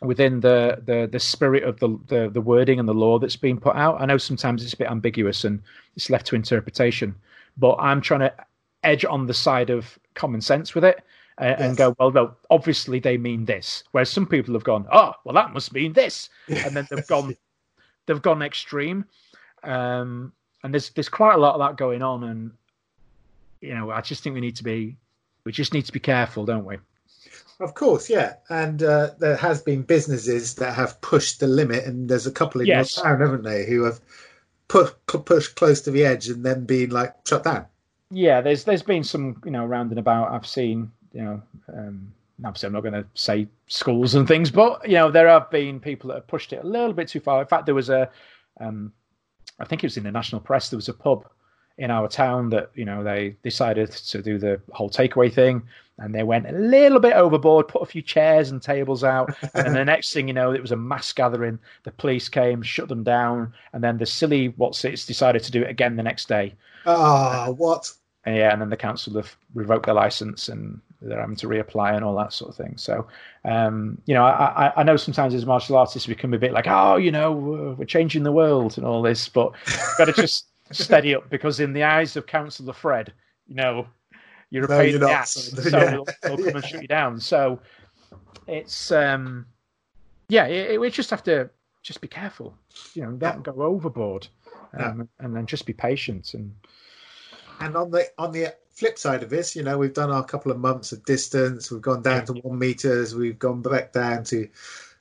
[0.00, 3.58] within the the the spirit of the, the the wording and the law that's being
[3.58, 4.00] put out.
[4.00, 5.60] I know sometimes it's a bit ambiguous and
[5.96, 7.14] it's left to interpretation,
[7.56, 8.32] but I'm trying to
[8.82, 11.02] edge on the side of common sense with it
[11.40, 11.60] uh, yes.
[11.60, 13.84] and go, well, well, obviously they mean this.
[13.92, 17.36] Whereas some people have gone, oh, well, that must mean this, and then they've gone,
[18.06, 19.04] they've gone extreme.
[19.62, 22.50] Um, and there's there's quite a lot of that going on, and
[23.60, 24.96] you know, I just think we need to be,
[25.44, 26.78] we just need to be careful, don't we?
[27.60, 32.08] Of course, yeah, and uh, there has been businesses that have pushed the limit, and
[32.08, 32.96] there's a couple in yes.
[32.96, 34.00] your town, haven't they, who have
[34.68, 37.66] put pushed close to the edge and then been like shut down
[38.10, 40.32] yeah, there's there's been some you know round and about.
[40.32, 41.42] I've seen you know.
[41.72, 42.12] Um,
[42.44, 45.80] obviously, I'm not going to say schools and things, but you know there have been
[45.80, 47.40] people that have pushed it a little bit too far.
[47.40, 48.10] In fact, there was a,
[48.60, 48.92] um,
[49.58, 50.70] I think it was in the national press.
[50.70, 51.28] There was a pub
[51.78, 55.62] in our town that you know they decided to do the whole takeaway thing,
[55.98, 59.74] and they went a little bit overboard, put a few chairs and tables out, and
[59.74, 61.58] the next thing you know, it was a mass gathering.
[61.84, 65.62] The police came, shut them down, and then the silly what's it's decided to do
[65.62, 66.54] it again the next day.
[66.86, 67.92] Ah, oh, what?
[68.24, 71.94] And yeah, and then the council have revoked their license and they're having to reapply
[71.94, 72.76] and all that sort of thing.
[72.76, 73.06] So,
[73.44, 76.66] um, you know, I, I, know sometimes as martial artists we become a bit like,
[76.66, 77.32] oh, you know,
[77.78, 79.52] we're changing the world and all this, but
[79.96, 83.12] got to just steady up because in the eyes of Councillor Fred,
[83.46, 83.86] you know,
[84.50, 85.90] you're a no, pain in the ass, so yeah.
[85.90, 86.52] they'll, they'll come yeah.
[86.54, 87.20] and shoot you down.
[87.20, 87.60] So
[88.46, 89.46] it's, um,
[90.28, 91.50] yeah, it, we just have to
[91.82, 92.54] just be careful.
[92.94, 94.28] You know, don't go overboard,
[94.78, 96.34] um, and then just be patient.
[96.34, 96.54] And
[97.60, 100.52] And on the on the flip side of this, you know, we've done our couple
[100.52, 101.70] of months of distance.
[101.70, 103.14] We've gone down to one meters.
[103.14, 104.48] We've gone back down to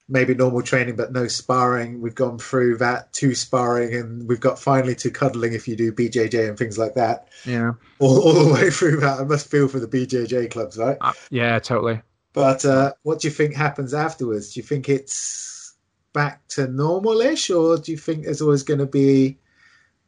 [0.10, 2.02] maybe normal training, but no sparring.
[2.02, 5.91] We've gone through that to sparring, and we've got finally to cuddling if you do
[5.91, 7.28] BJJ and things like that.
[7.46, 10.98] yeah, All, all the way through that, I must feel for the BJJ clubs, right?
[11.02, 12.02] uh, yeah, totally.
[12.34, 14.54] But uh, what do you think happens afterwards?
[14.54, 15.76] Do you think it's
[16.13, 19.38] back to normal-ish, or do you think there's always going to be,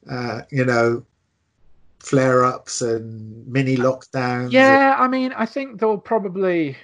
[0.10, 1.04] uh, you know,
[2.00, 4.52] flare-ups and mini lockdowns?
[4.52, 6.78] Yeah, I mean, I think they'll probably.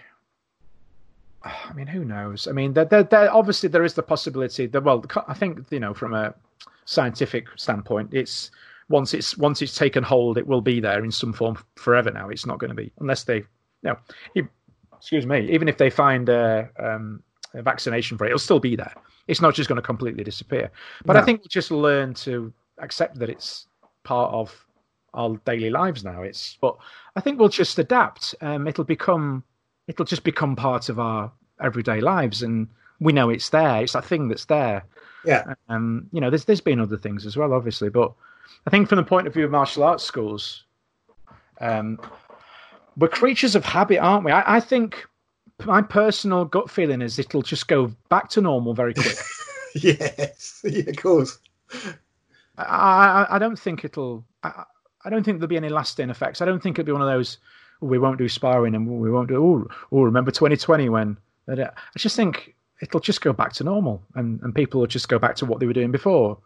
[1.46, 2.48] I mean, who knows?
[2.48, 4.84] I mean, there, there, there, obviously there is the possibility that.
[4.84, 6.34] Well, I think you know, from a
[6.86, 8.52] scientific standpoint, it's
[8.90, 12.12] once it's once it's taken hold, it will be there in some form forever.
[12.12, 13.44] Now, it's not going to be unless they,
[13.84, 13.96] no,
[14.36, 14.42] e-
[14.98, 17.22] excuse me, even if they find a, um,
[17.54, 18.94] a vaccination for it, it'll still be there.
[19.28, 20.72] It's not just going to completely disappear.
[21.04, 23.68] But I think we'll just learn to accept that it's
[24.04, 24.66] part of
[25.14, 26.22] our daily lives now.
[26.24, 26.76] It's but
[27.16, 28.36] I think we'll just adapt.
[28.42, 29.44] Um, it'll become
[29.88, 32.68] it'll just become part of our everyday lives, and
[33.00, 33.84] we know it's there.
[33.84, 34.86] It's that thing that's there.
[35.26, 35.54] Yeah.
[35.70, 38.14] Um, you know, there's there's been other things as well, obviously, but
[38.68, 40.64] I think from the point of view of martial arts schools,
[41.60, 42.00] um,
[42.98, 44.32] we're creatures of habit, aren't we?
[44.32, 45.06] I, I think
[45.66, 49.18] my personal gut feeling is it'll just go back to normal very quick.
[49.76, 51.40] yes, yeah, of course.
[52.58, 52.64] I,
[53.30, 54.26] I, I don't think it'll.
[54.44, 54.64] I,
[55.04, 56.42] I don't think there'll be any lasting effects.
[56.42, 57.38] I don't think it'll be one of those.
[57.82, 59.44] "Oh, we won't do sparring and we won't do.
[59.44, 61.18] Oh, oh remember 2020 when?
[61.48, 65.20] I just think it'll just go back to normal, and, and people will just go
[65.20, 66.38] back to what they were doing before.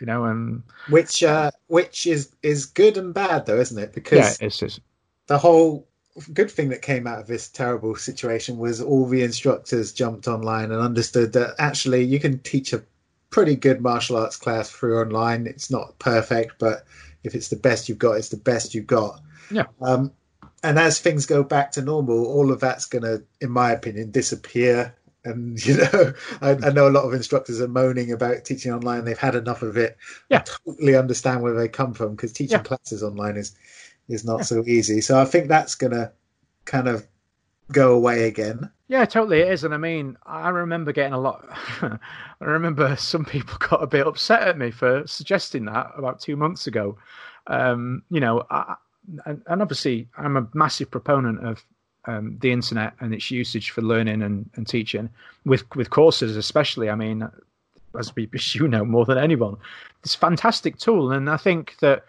[0.00, 3.90] You know, and Which uh, which is is good and bad though, isn't it?
[3.90, 4.80] yeah, Because it's, it's
[5.26, 5.88] the whole
[6.32, 10.70] good thing that came out of this terrible situation was all the instructors jumped online
[10.72, 12.82] and understood that actually you can teach a
[13.30, 15.46] pretty good martial arts class through online.
[15.46, 16.84] It's not perfect, but
[17.24, 19.20] if it's the best you've got, it's the best you've got.
[19.50, 19.64] Yeah.
[19.80, 20.12] Um,
[20.62, 24.10] and as things go back to normal, all of that's going to, in my opinion,
[24.10, 24.94] disappear.
[25.24, 29.04] And you know, I, I know a lot of instructors are moaning about teaching online.
[29.04, 29.96] They've had enough of it.
[30.30, 30.38] Yeah.
[30.38, 32.62] I totally understand where they come from because teaching Yeah.
[32.62, 33.54] classes online is
[34.08, 35.00] is not so easy.
[35.02, 36.12] So I think that's going to
[36.64, 37.06] kind of
[37.70, 38.70] go away again.
[38.88, 39.64] Yeah, totally it is.
[39.64, 41.46] And I mean, I remember getting a lot.
[41.82, 41.98] I
[42.40, 46.66] remember some people got a bit upset at me for suggesting that about two months
[46.66, 46.96] ago.
[47.46, 48.76] Um, you know, I,
[49.26, 51.64] and, and obviously, I'm a massive proponent of
[52.06, 55.10] um, the internet and its usage for learning and, and teaching
[55.44, 56.90] with with courses, especially.
[56.90, 57.28] I mean,
[57.98, 59.56] as, we, as you know more than anyone,
[60.02, 62.04] it's a fantastic tool, and I think that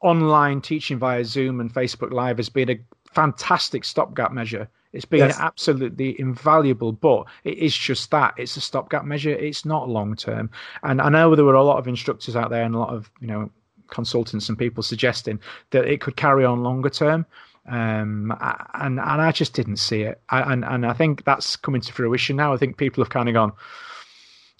[0.00, 2.80] online teaching via Zoom and Facebook Live has been a
[3.12, 4.68] fantastic stopgap measure.
[4.92, 5.38] It's been Yes.
[5.38, 8.34] absolutely invaluable, but it is just that.
[8.36, 9.30] It's a stopgap measure.
[9.30, 10.50] It's not long term.
[10.82, 13.10] And I know there were a lot of instructors out there and a lot of,
[13.20, 13.50] you know,
[13.90, 17.26] consultants and people suggesting that it could carry on longer term.
[17.68, 18.34] Um,
[18.74, 20.20] and, and I just didn't see it.
[20.30, 22.52] I, and, and I think that's coming to fruition now.
[22.52, 23.52] I think people have kind of gone,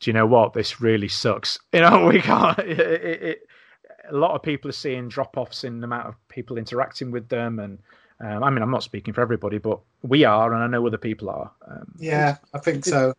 [0.00, 0.52] do you know what?
[0.52, 1.58] This really sucks.
[1.72, 3.46] You know, we can't, it, it, it,
[4.10, 7.28] a lot of people are seeing drop offs in the amount of people interacting with
[7.28, 7.58] them.
[7.58, 7.78] And
[8.20, 10.98] um, I mean, I'm not speaking for everybody, but we are, and I know other
[10.98, 11.50] people are.
[11.68, 13.14] Um, Yeah, I think so.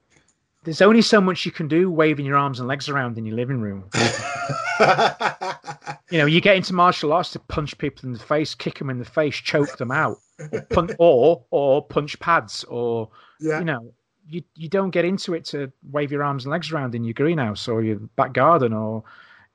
[0.64, 3.36] there's only so much you can do waving your arms and legs around in your
[3.36, 3.90] living room.
[6.12, 8.90] You know, you get into martial arts to punch people in the face, kick them
[8.90, 10.20] in the face, choke them out,
[10.52, 13.94] or punch, or, or punch pads, or yeah, you know,
[14.28, 17.14] you you don't get into it to wave your arms and legs around in your
[17.14, 19.04] greenhouse or your back garden, or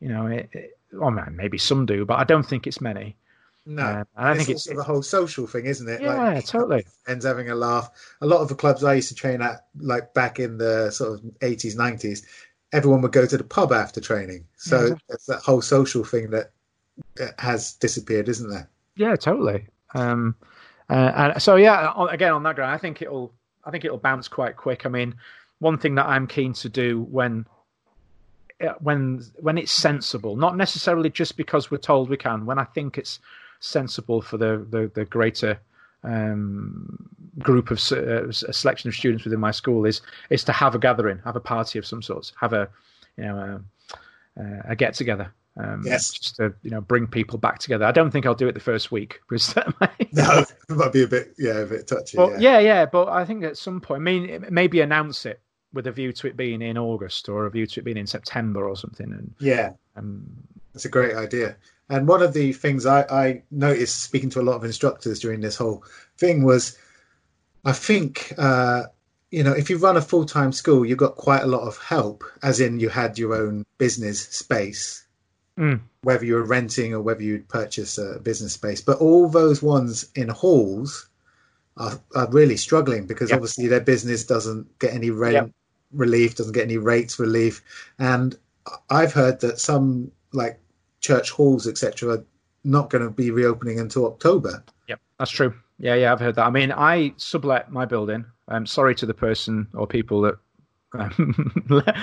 [0.01, 3.16] you know, it, it, well, man, maybe some do, but I don't think it's many.
[3.66, 3.85] no.
[3.85, 6.01] Um, and I think it's, the whole social thing, isn't it?
[6.01, 6.87] yeah, totally.
[7.09, 7.90] Ends having a laugh.
[8.21, 11.14] A lot of the clubs I used to train at, like back in the sort
[11.14, 12.23] of 80s, 90s,
[12.72, 14.46] everyone would go to the pub after training.
[14.57, 16.50] So Yeah, that whole social thing that,
[17.16, 18.68] that has disappeared, isn't there?
[18.96, 19.66] Yeah, totally.
[19.94, 20.35] Um,
[20.88, 23.33] uh, and so yeah, again on that ground, I think it'll
[23.64, 24.87] I think it'll bounce quite quick.
[24.87, 25.14] I mean,
[25.59, 27.46] one thing that I'm keen to do when
[28.61, 32.64] uh, when when it's sensible, not necessarily just because we're told we can, when I
[32.64, 33.18] think it's
[33.61, 35.59] sensible for the the, the greater
[36.04, 40.74] um, group of uh, a selection of students within my school is is to have
[40.74, 42.68] a gathering, have a party of some sorts, have a
[43.16, 43.61] you know
[44.37, 45.32] a, uh, a get together.
[45.59, 46.11] Um, Yes.
[46.11, 47.87] just to you know bring people back together.
[47.87, 50.92] I don't think I'll do it the first week because that might, No, it might
[50.92, 52.16] be a bit, yeah, a bit touchy.
[52.18, 52.59] but yeah.
[52.59, 52.59] yeah.
[52.59, 55.40] yeah, But I think at some point, I mean, maybe announce it
[55.72, 58.06] with a view to it being in August or a view to it being in
[58.06, 59.11] September or something.
[59.11, 60.26] And yeah, um,
[60.74, 61.56] that's a great idea.
[61.88, 65.40] And one of the things I, I noticed speaking to a lot of instructors during
[65.40, 65.85] this whole
[66.18, 66.77] thing was,
[67.64, 68.85] I think, uh,
[69.31, 71.79] you know, if you run a full time school, you've got quite a lot of
[71.79, 75.03] help, as in you had your own business space,
[75.59, 75.81] Mm.
[76.03, 78.83] whether you were renting or whether you'd purchase a business space.
[78.83, 81.09] But all those ones in halls
[81.79, 83.37] are, are really struggling because Yeah.
[83.37, 85.46] obviously their business doesn't get any rent Yeah.
[85.92, 87.62] relief, doesn't get any rates relief.
[87.99, 88.37] And
[88.90, 90.61] I've heard that some like
[91.07, 92.25] church halls, etc., are
[92.64, 94.64] not going to be reopening until October.
[94.88, 95.55] Yep, that's true.
[95.79, 96.47] Yeah, yeah, I've heard that.
[96.47, 98.25] I mean, I sublet my building.
[98.49, 100.35] I'm sorry to the person or people that
[100.99, 101.53] um,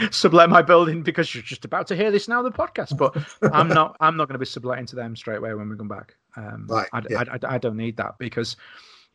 [0.12, 2.98] sublet my building because you're just about to hear this now the podcast.
[2.98, 3.18] But
[3.54, 3.98] I'm not.
[4.00, 6.16] I'm not going to be subletting to them straight away when we come back.
[6.38, 7.24] Um, Right, I, yeah.
[7.28, 8.56] I, I, I don't need that because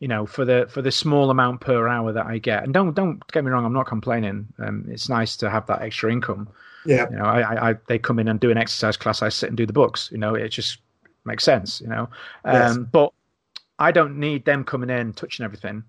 [0.00, 2.94] you know for the for the small amount per hour that I get, and don't
[2.94, 4.46] don't get me wrong, I'm not complaining.
[4.58, 6.48] Um, it's nice to have that extra income.
[6.84, 7.10] Yeah.
[7.10, 9.20] You know, I, I, they come in and do an exercise class.
[9.20, 10.08] I sit and do the books.
[10.10, 10.78] You know, it just
[11.24, 11.80] makes sense.
[11.80, 12.08] You know,
[12.44, 12.76] um, Yes.
[12.92, 13.12] but
[13.78, 15.82] I don't need them coming in, touching everything,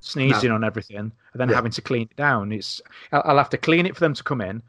[0.00, 1.56] sneezing on everything, and then Yeah.
[1.56, 2.52] having to clean it down.
[2.52, 2.80] It's
[3.12, 4.62] I'll, I'll have to clean it for them to come in,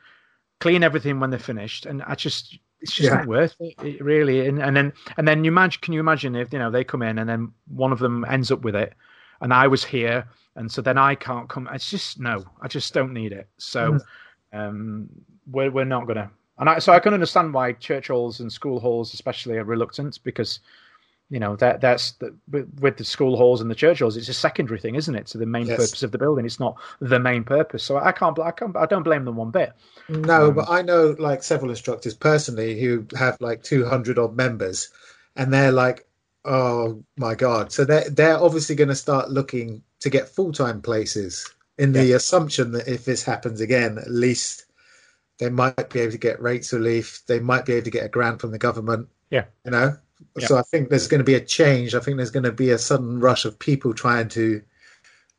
[0.60, 3.18] clean everything when they're finished, and I just it's just Yeah.
[3.18, 4.48] not worth it, it really.
[4.48, 7.02] And, and then and then you imagine, can you imagine if you know they come
[7.02, 8.94] in and then one of them ends up with it,
[9.42, 11.70] and I was here, and so then I can't come.
[11.74, 13.48] It's just no, I just don't need it.
[13.58, 14.00] So
[14.54, 15.10] um,
[15.52, 16.30] we're we're not gonna.
[16.60, 20.20] And I, so I can understand why church halls and school halls, especially, are reluctant
[20.24, 20.60] because,
[21.30, 22.36] you know, that that's the,
[22.80, 25.38] with, the school halls and the church halls, it's a secondary thing, isn't it, to
[25.38, 25.78] the main Yes.
[25.78, 26.46] purpose of the building?
[26.46, 27.84] It's not the main purpose.
[27.84, 29.74] So I can't, I can't, I don't blame them one bit.
[30.10, 34.90] No, Um, but I know like several instructors personally who have like 200 odd members
[35.36, 36.08] and they're like,
[36.46, 37.72] oh my God.
[37.74, 42.14] So they're, they're obviously going to start looking to get full time places in the
[42.14, 44.66] assumption that if this happens again, at least
[45.40, 47.24] they might be able to get rates relief.
[47.28, 49.98] They might be able to get a grant from the government, Yeah, you know?
[50.46, 51.96] So I think there's going to be a change.
[51.96, 54.62] I think there's going to be a sudden rush of people trying to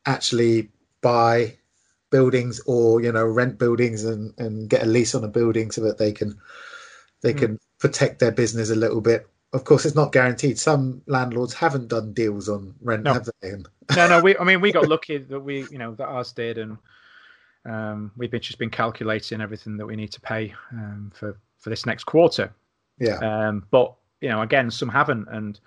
[0.07, 1.57] actually buy
[2.11, 5.83] buildings or you know rent buildings and and get a lease on a building so
[5.83, 6.39] that they can
[7.23, 7.39] they Hmm.
[7.39, 11.89] can protect their business a little bit of course it's not guaranteed some landlords haven't
[11.89, 13.13] done deals on rent No.
[13.13, 14.21] have they and no, no.
[14.21, 16.77] We, I mean, we got lucky that we, you know, that ours did, and
[17.65, 21.71] um, we've been just been calculating everything that we need to pay um, for for
[21.71, 22.53] this next quarter.
[22.99, 25.59] yeah Um, but you know, again, some haven't, and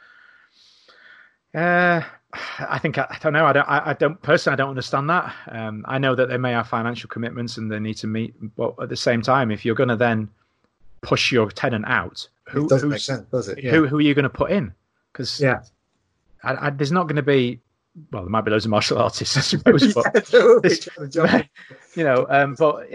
[1.53, 2.01] uh,
[2.59, 3.45] I think I, I don't know.
[3.45, 3.67] I don't.
[3.69, 4.53] I, I don't personally.
[4.53, 5.33] I don't understand that.
[5.49, 8.75] Um, I know that they may have financial commitments and they need to meet, but
[8.81, 10.29] at the same time, if you're going to then
[11.01, 14.01] push your tenant out, who it doesn't make sense does it yeah who who are
[14.01, 14.73] you going to put in?
[15.11, 15.61] Because yeah
[16.43, 17.59] I, I, there's not going to be.
[18.13, 21.11] Well, there might be loads of martial artists, I suppose, but They're this- trying to
[21.11, 21.49] jump in.
[21.95, 22.93] you know, um, but it,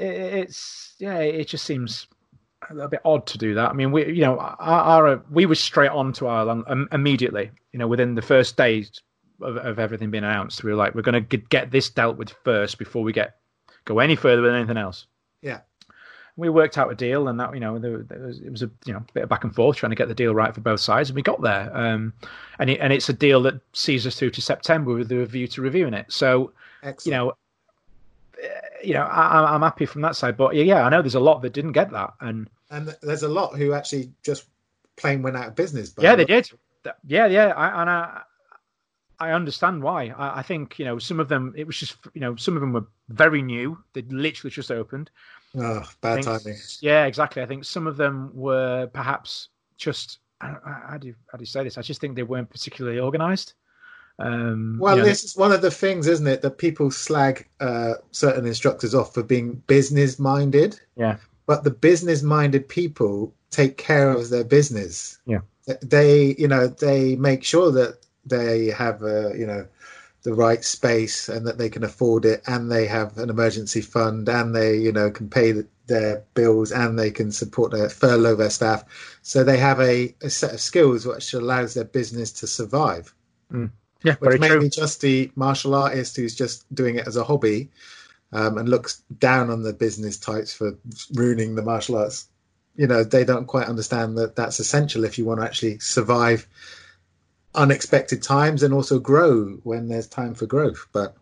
[0.48, 2.06] it's yeah, it just seems
[2.70, 3.70] a little bit odd to do that.
[3.70, 7.50] I mean, we, you know, our, our we were straight on to Ireland um, immediately.
[7.72, 9.00] You know, within the first days
[9.40, 12.34] of, of everything being announced, we were like, we're going to get this dealt with
[12.44, 13.36] first before we get
[13.84, 15.06] go any further with anything else.
[15.42, 15.60] yeah
[16.36, 18.70] We worked out a deal, and that you know, there, there was, it was a
[18.84, 20.80] you know bit of back and forth trying to get the deal right for both
[20.80, 21.70] sides, and we got there.
[21.74, 22.12] Um,
[22.58, 25.46] and it, and it's a deal that sees us through to September with the view
[25.48, 26.06] to reviewing it.
[26.08, 26.52] So
[26.82, 28.48] excellent you know, uh,
[28.84, 30.36] you know, I, I'm happy from that side.
[30.36, 33.22] But yeah, yeah, I know there's a lot that didn't get that, and and there's
[33.22, 34.46] a lot who actually just
[34.96, 36.50] plain went out of business yeah, they did.
[37.06, 38.22] Yeah, yeah, I, and I,
[39.18, 40.08] I understand why.
[40.08, 41.52] I, I think you know some of them.
[41.56, 43.78] It was just you know some of them were very new.
[43.92, 45.10] They literally just opened.
[45.56, 47.42] oh bad think- timing Yeah, exactly.
[47.42, 50.18] I think some of them were perhaps just.
[50.38, 51.78] How do you, how do you say this?
[51.78, 53.54] I just think they weren't particularly organised.
[54.18, 57.48] Um, Well, you know, this is one of the things, isn't it, that people slag
[57.60, 61.16] uh, certain instructors off for being business minded, yeah,
[61.46, 65.18] but the business minded people take care of their business.
[65.26, 65.40] Yeah.
[65.82, 69.66] They, you know, they make sure that they have, uh, you know,
[70.22, 74.28] the right space and that they can afford it and they have an emergency fund
[74.28, 78.34] and they, you know, can pay the, their bills and they can support their furlough
[78.34, 78.84] their staff.
[79.22, 83.14] So they have a, a set of skills which allows their business to survive
[84.06, 84.60] yeah, very which may true.
[84.60, 87.70] be just the martial artist who's just doing it as a hobby
[88.36, 90.76] um, and looks down on the business types for
[91.14, 92.28] ruining the martial arts.
[92.76, 96.46] You know, they don't quite understand that that's essential if you want to actually survive
[97.54, 100.86] unexpected times and also grow when there's time for growth.
[100.92, 101.16] But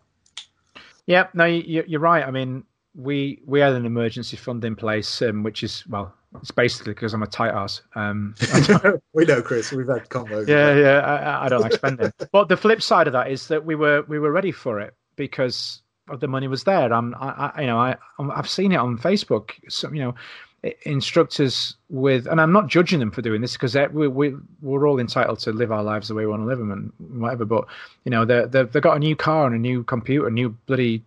[1.05, 2.25] Yeah, no, you, you're right.
[2.25, 6.51] I mean, we we had an emergency fund in place, um, which is well, it's
[6.51, 7.81] basically because I'm a tight ass.
[7.95, 8.35] Um,
[9.13, 10.49] we know, Chris, we've had combos.
[10.49, 12.11] yeah, yeah, I, I don't like spending.
[12.33, 14.93] but the flip side of that is that we were we were ready for it
[15.15, 15.81] because
[16.19, 16.93] the money was there.
[16.93, 19.51] I'm, I, I you know, I I've seen it on Facebook.
[19.69, 20.15] Some, you know,
[20.83, 24.99] instructors with, and I'm not judging them for doing this because we we we're all
[24.99, 27.45] entitled to live our lives the way we want to live them and whatever.
[27.45, 27.65] But
[28.03, 30.49] you know, they they they've got a new car and a new computer, a new
[30.65, 31.03] bloody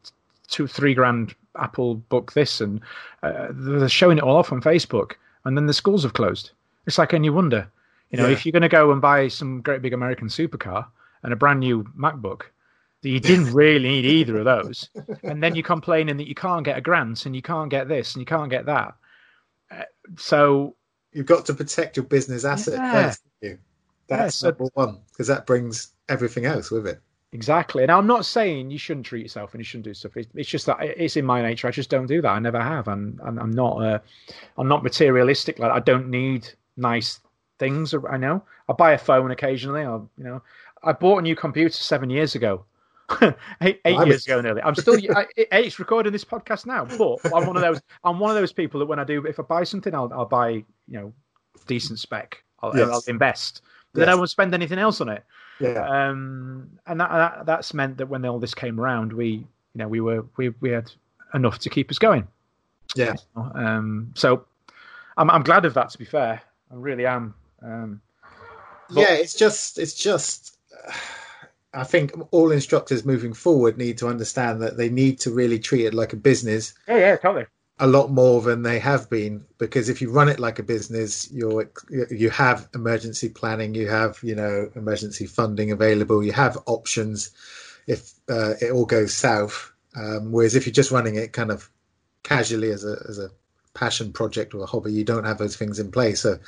[0.49, 2.81] two, three grand Apple book this, and
[3.23, 5.13] uh, they're showing it all off on Facebook,
[5.45, 6.51] and then the schools have closed.
[6.87, 7.69] It's like, and you wonder,
[8.11, 8.33] you know, Yeah.
[8.33, 10.87] if you're going to go and buy some great big American supercar
[11.23, 12.43] and a brand new MacBook,
[13.03, 14.91] that you didn't really need either of those,
[15.23, 18.15] and then you're complaining that you can't get a grant and you can't get this
[18.15, 18.95] and you can't get that.
[19.71, 19.83] Uh,
[20.17, 20.75] so
[21.13, 22.93] You've got to protect your business asset Yeah.
[22.93, 23.23] first.
[23.41, 23.59] You.
[24.09, 27.01] That's Yeah, so- number one because that brings everything else with it.
[27.33, 27.83] Exactly.
[27.83, 30.17] And I'm not saying you shouldn't treat yourself and you shouldn't do stuff.
[30.17, 31.69] It's, it's just that it's in my nature.
[31.69, 32.31] I just don't do that.
[32.31, 32.89] I never have.
[32.89, 33.77] And I'm, I'm not.
[33.83, 33.99] Uh,
[34.57, 35.59] I'm not materialistic.
[35.59, 37.21] Like I don't need nice
[37.59, 37.95] things.
[38.11, 38.43] I know.
[38.69, 39.83] I buy a phone occasionally.
[39.83, 40.43] I, you know,
[40.83, 42.65] I bought a new computer seven years ago.
[43.63, 44.63] eight eight years ago nearly.
[44.63, 44.95] I'm still.
[45.17, 47.81] I, it- it's recording this podcast now, but I'm one of those.
[48.05, 50.27] I'm one of those people that when I do, if I buy something, I'll, I'll
[50.27, 51.13] buy you know
[51.67, 52.43] decent spec.
[52.63, 52.89] I'll, Yes.
[52.91, 53.63] I'll invest.
[53.93, 54.19] But then I Yes.
[54.19, 55.25] won't spend anything else on it
[55.61, 55.89] Yeah.
[55.89, 59.89] um, and that, that that's meant that when all this came around, we you know
[59.89, 60.91] we were we we had
[61.35, 62.27] enough to keep us going.
[62.95, 63.15] yeah.
[63.37, 64.45] Um, so
[65.17, 65.89] I'm I'm glad of that.
[65.91, 67.35] To be fair, I really am.
[67.63, 68.01] Um,
[68.91, 70.59] but- yeah, it's just it's just
[71.75, 75.85] I think all instructors moving forward need to understand that they need to really treat
[75.85, 77.47] it like a business yeah, yeah, totally.
[77.79, 81.31] a lot more than they have been because if you run it like a business
[81.31, 81.71] you're
[82.11, 87.31] you have emergency planning you have you know emergency funding available you have options
[87.87, 91.71] if uh, it all goes south um, whereas if you're just running it kind of
[92.23, 93.31] casually as a as a
[93.75, 96.39] passion project or a hobby you don't have those things in place so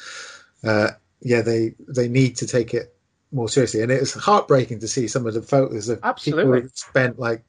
[0.64, 0.89] uh,
[1.21, 2.95] yeah they they need to take it
[3.33, 6.45] more seriously and it was heartbreaking to see some of the photos of Absolutely.
[6.45, 7.45] people who spent like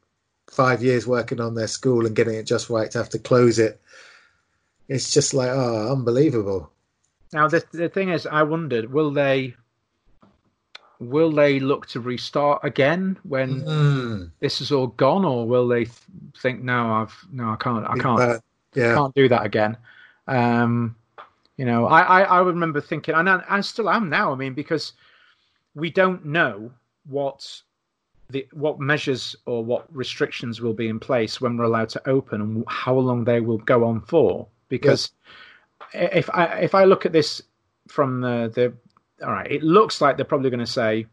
[0.50, 3.58] five years working on their school and getting it just right to have to close
[3.60, 3.82] it
[4.88, 6.70] it's just like oh unbelievable
[7.34, 9.56] Now the the thing is, I wondered, will they
[11.00, 14.32] will they look to restart again when Mm.
[14.40, 15.96] this is all gone, or will they th-
[16.38, 18.20] think, no, I've no, I can't, I can't.
[18.22, 18.40] Uh,
[18.76, 19.78] yeah can't do that again.
[20.28, 20.96] Um,
[21.58, 24.32] you know, I, I, I remember thinking, and I, I still am now.
[24.32, 24.94] I mean, because
[25.76, 26.72] we don't know
[27.08, 27.62] what
[28.30, 32.42] the what measures or what restrictions will be in place when we're allowed to open
[32.42, 34.48] and how long they will go on for.
[34.70, 35.12] Because
[35.94, 37.42] if I if I look at this
[37.88, 41.06] from the the all right, it looks like they're probably going to say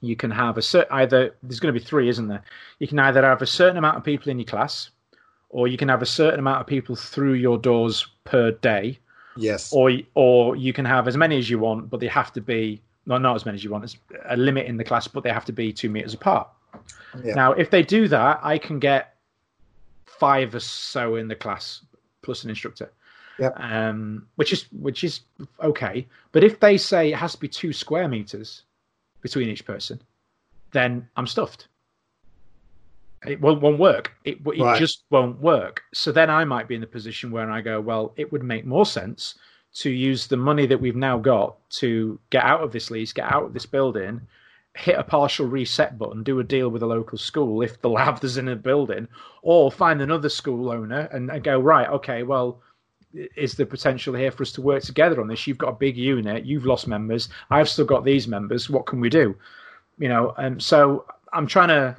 [0.00, 2.42] you can have a certain either there's going to be three, isn't there?
[2.78, 4.90] You can either have a certain amount of people in your class,
[5.50, 8.98] or you can have a certain amount of people through your doors per day,
[9.36, 12.40] yes or or you can have as many as you want, but they have to
[12.40, 13.82] be no, not as many as you want.
[13.82, 16.48] There's a limit in the class, but they have to be two meters apart.
[17.24, 17.34] Yeah.
[17.34, 19.16] Now, if they do that, I can get
[20.06, 21.82] five or so in the class
[22.22, 22.90] plus an instructor.
[23.38, 23.58] Yep.
[23.58, 25.20] Um, which is which is
[25.62, 26.06] okay.
[26.32, 28.64] But if they say it has to be two square meters
[29.22, 30.00] between each person,
[30.72, 31.68] then I'm stuffed.
[33.26, 34.12] It won't, won't work.
[34.24, 34.78] It, it Right.
[34.78, 35.82] just won't work.
[35.92, 38.64] So then I might be in the position where I go, well, it would make
[38.64, 39.34] more sense
[39.72, 43.32] to use the money that we've now got to get out of this lease, get
[43.32, 44.20] out of this building,
[44.74, 48.20] hit a partial reset button, do a deal with a local school if they'll have
[48.20, 49.06] this in a building,
[49.42, 52.60] or find another school owner and, and go, right, okay, well,
[53.36, 55.46] is the potential here for us to work together on this?
[55.46, 58.70] You've got a big unit, you've lost members, I've still got these members.
[58.70, 59.36] What can we do?
[59.98, 61.96] You know, and so I'm trying to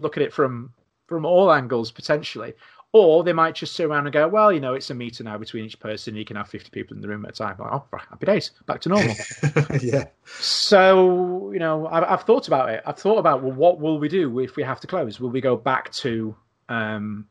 [0.00, 0.72] look at it from
[1.06, 2.54] from all angles potentially.
[2.92, 5.38] Or they might just sit around and go, well, you know, it's a meter now
[5.38, 6.16] between each person.
[6.16, 7.56] You can have 50 people in the room at a time.
[7.58, 9.14] Like, oh, happy days, back to normal.
[9.80, 12.82] yeah So, you know, I've, I've thought about it.
[12.84, 15.20] I've thought about, well, what will we do if we have to close?
[15.20, 16.34] Will we go back to
[16.68, 17.26] um,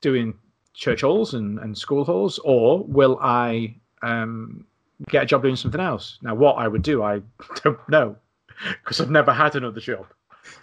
[0.00, 0.34] doing
[0.74, 4.66] church halls and, and school halls, or will I um,
[5.08, 6.18] get a job doing something else?
[6.22, 7.22] Now, what I would do, I
[7.62, 8.16] don't know
[8.82, 10.06] because I've never had another job.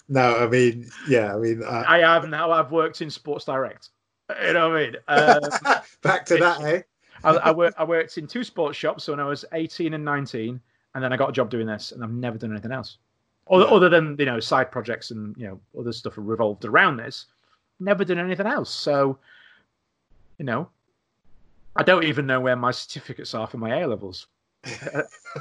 [0.08, 2.52] no i mean yeah i mean uh, I have now.
[2.52, 3.90] I've worked in Sports Direct.
[4.46, 4.96] You know what I mean?
[5.08, 6.82] Um, back to that eh
[7.24, 10.60] I, I, worked, I worked in two sports shops when I was 18 and 19,
[10.96, 12.98] and then I got a job doing this, and I've never done anything else.
[13.52, 13.72] Other, Yeah.
[13.72, 17.26] other than, you know, side projects and, you know, other stuff revolved around this.
[17.80, 18.70] Never done anything else.
[18.74, 19.18] So,
[20.38, 20.70] you know,
[21.76, 24.28] I don't even know where my certificates are for my A levels.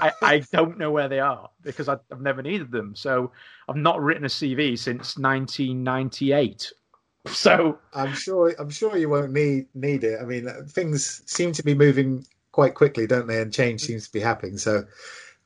[0.00, 2.94] I, I don't know where they are because I, I've never needed them.
[2.96, 3.30] So
[3.68, 6.72] I've not written a CV since 1998.
[7.28, 11.62] So i'm sure i'm sure you won't need need it i mean things seem to
[11.62, 14.84] be moving quite quickly don't they and change seems to be happening so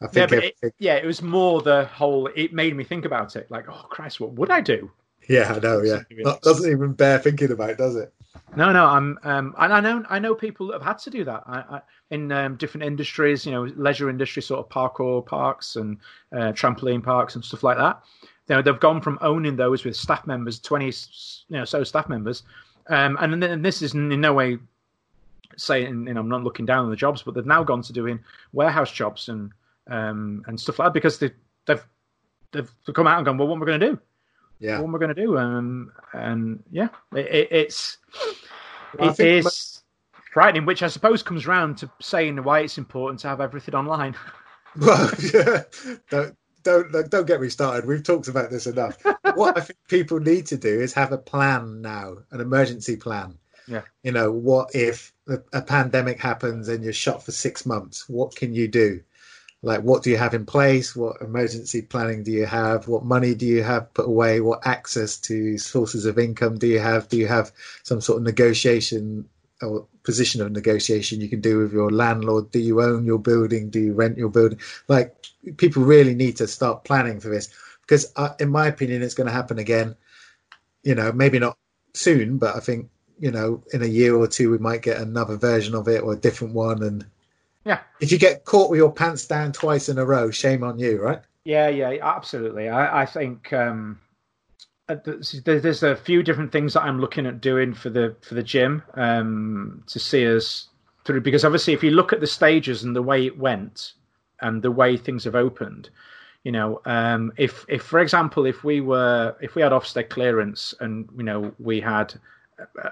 [0.00, 2.28] i yeah, think but it, yeah, it was more the whole.
[2.34, 3.50] It made me think about it.
[3.50, 4.90] Like, oh Christ, what would I do?
[5.28, 8.12] yeah i know yeah Not, doesn't even bear thinking about does it
[8.56, 9.18] No, no, I'm.
[9.24, 11.80] Um, and I know, I know people that have had to do that I, I,
[12.10, 13.46] in um, different industries.
[13.46, 15.98] You know, leisure industry, sort of parkour parks and
[16.32, 18.02] uh, trampoline parks and stuff like that.
[18.49, 22.09] You know, they've gone from owning those with staff members, twenty, you know, so staff
[22.09, 22.43] members,
[22.88, 24.59] um, and, and this is in no way
[25.57, 27.93] saying, you know, I'm not looking down on the jobs, but they've now gone to
[27.93, 28.20] doing
[28.53, 29.53] warehouse jobs and
[29.88, 31.30] um, and stuff like that because they,
[31.66, 31.84] they've
[32.53, 34.01] they've come out and gone, well, what am I going to do?
[34.61, 34.78] Yeah.
[34.78, 35.38] What am I going to do?
[35.38, 37.99] Um, and yeah, it, it, it's
[38.99, 39.82] Well, it is
[40.32, 44.14] frightening, which I suppose comes round to saying why it's important to have everything online.
[44.76, 45.62] Well, yeah,
[46.11, 47.86] don't, don't don't get me started.
[47.86, 48.98] We've talked about this enough.
[49.34, 53.38] what I think people need to do is have a plan now, an emergency plan.
[53.66, 53.82] Yeah.
[54.02, 58.08] You know, what if a, a pandemic happens and you're shut for six months?
[58.08, 59.02] What can you do?
[59.64, 60.96] Like, what do you have in place?
[60.96, 62.88] What emergency planning do you have?
[62.88, 64.40] What money do you have put away?
[64.40, 67.08] What access to sources of income do you have?
[67.08, 67.52] Do you have
[67.84, 69.28] some sort of negotiation
[69.62, 72.50] or position of negotiation you can do with your landlord?
[72.50, 73.70] Do you own your building?
[73.70, 74.60] Do you rent your building?
[74.88, 75.14] Like,
[75.56, 77.48] people really need to start planning for this
[77.82, 79.96] because, uh, in my opinion, it's going to happen again.
[80.82, 81.56] You know, maybe not
[81.94, 82.88] soon, but I think
[83.22, 86.12] you know, in a year or two, we might get another version of it or
[86.12, 86.82] a different one.
[86.82, 87.06] And
[87.64, 87.78] Yeah.
[88.00, 91.00] if you get caught with your pants down twice in a row, shame on you,
[91.00, 91.22] right?
[91.44, 92.68] Yeah, yeah, absolutely.
[92.68, 94.00] I, I think um,
[94.88, 98.42] there's there's a few different things that I'm looking at doing for the for the
[98.42, 100.68] gym um, to see us
[101.04, 101.20] through.
[101.20, 103.92] Because obviously, if you look at the stages and the way it went
[104.40, 105.90] and the way things have opened,
[106.44, 110.74] you know, um, if if for example, if we were if we had Ofsted clearance
[110.80, 112.14] and you know we had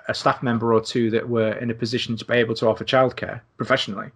[0.08, 2.84] a staff member or two that were in a position to be able to offer
[2.84, 4.10] childcare professionally,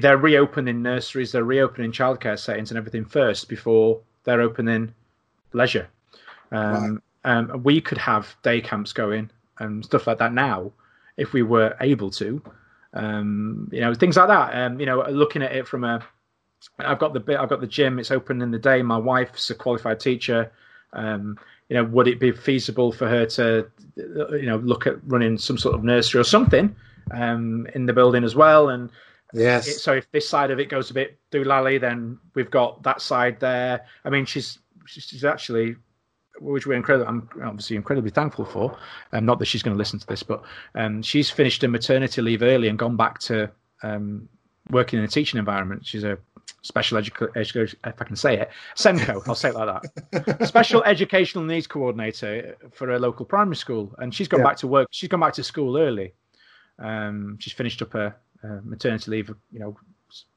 [0.00, 4.94] they're reopening nurseries, they're reopening childcare settings and everything first before they're opening
[5.52, 5.88] leisure.
[6.52, 10.72] Um, um, we could have day camps going and stuff like that now
[11.16, 12.40] if we were able to.
[12.94, 14.54] Um, you know, things like that.
[14.54, 16.02] Um, you know, looking at it from a,
[16.78, 17.98] I've got the bit, I've got the gym.
[17.98, 18.82] It's open in the day.
[18.82, 20.50] My wife's a qualified teacher.
[20.92, 21.38] Um,
[21.68, 25.58] you know, would it be feasible for her to, you know, look at running some
[25.58, 26.74] sort of nursery or something
[27.10, 28.70] um, in the building as well?
[28.70, 28.90] And
[29.34, 29.68] Yes.
[29.68, 33.02] it- so if this side of it goes a bit doolally, then we've got that
[33.02, 33.84] side there.
[34.04, 35.76] I mean, she's she's actually,
[36.40, 38.76] which we're incredibly, I'm obviously incredibly thankful for.
[39.12, 40.42] Um, not that she's going to listen to this, but
[40.74, 43.50] um, she's finished her maternity leave early and gone back to
[43.82, 44.28] um,
[44.70, 45.86] working in a teaching environment.
[45.86, 46.18] She's a
[46.62, 49.22] special education, if I can say it, SENCO.
[49.28, 50.46] I'll say it like that.
[50.48, 54.46] Special Educational Needs Coordinator for a local primary school, and she's gone Yeah.
[54.46, 54.88] back to work.
[54.90, 56.12] She's gone back to school early.
[56.78, 58.14] Um, she's finished up her
[58.44, 59.76] uh, maternity leave, you know,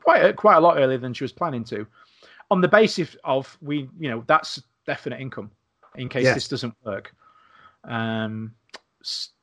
[0.03, 1.85] quite quite a lot earlier than she was planning to,
[2.49, 5.51] on the basis of we, you know, that's definite income
[5.95, 6.35] in case Yes.
[6.35, 7.13] this doesn't work.
[7.83, 8.53] Um,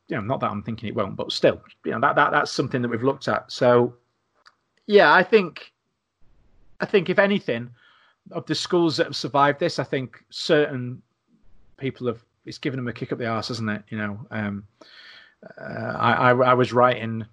[0.08, 2.50] you know, not that I'm thinking it won't, but still, you know, that that that's
[2.50, 3.50] something that we've looked at.
[3.52, 3.94] So,
[4.86, 5.72] yeah, I think,
[6.80, 7.70] I think if anything,
[8.30, 11.02] of the schools that have survived this, I think certain
[11.76, 13.82] people have it's given them a kick up the arse, hasn't it?
[13.90, 14.64] You know, um,
[15.60, 17.26] uh, I, I I was writing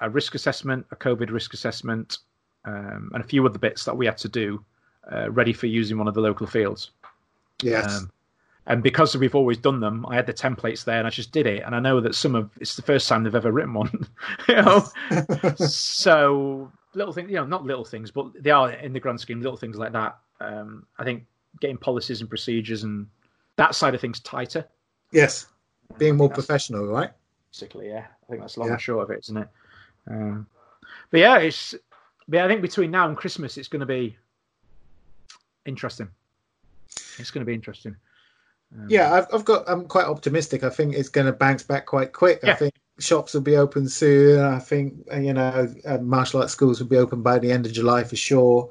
[0.00, 2.18] a risk assessment, a COVID risk assessment,
[2.64, 4.64] um, and a few other bits that we had to do,
[5.12, 6.90] uh, ready for using one of the local fields.
[7.62, 7.98] yes.
[7.98, 8.10] Um,
[8.66, 11.46] and because we've always done them, I had the templates there, and I just did
[11.46, 11.62] it.
[11.64, 14.06] And I know that some of it's the first time they've ever written one.
[14.48, 14.86] you know,
[15.56, 19.40] so little things, you know, not little things, but they are in the grand scheme,
[19.40, 20.18] little things like that.
[20.40, 21.24] Um, I think
[21.60, 23.06] getting policies and procedures and
[23.56, 24.66] that side of things tighter.
[25.12, 25.46] yes.
[25.98, 27.10] Being more professional, right?
[27.50, 27.88] basically.
[27.88, 28.74] Yeah, I think that's long Yeah.
[28.74, 29.48] and short of it, isn't it?
[30.08, 30.46] Um,
[31.10, 31.74] but yeah, it's.
[32.28, 34.16] But I think between now and Christmas, it's going to be
[35.66, 36.08] interesting.
[37.18, 37.96] It's going to be interesting.
[38.74, 39.64] Um, Yeah, I've, I've got.
[39.68, 40.62] I'm quite optimistic.
[40.64, 42.40] I think it's going to bounce back quite quick.
[42.44, 44.40] I think shops will be open soon.
[44.40, 47.66] I think uh, you know uh, martial arts schools will be open by the end
[47.66, 48.70] of July for sure.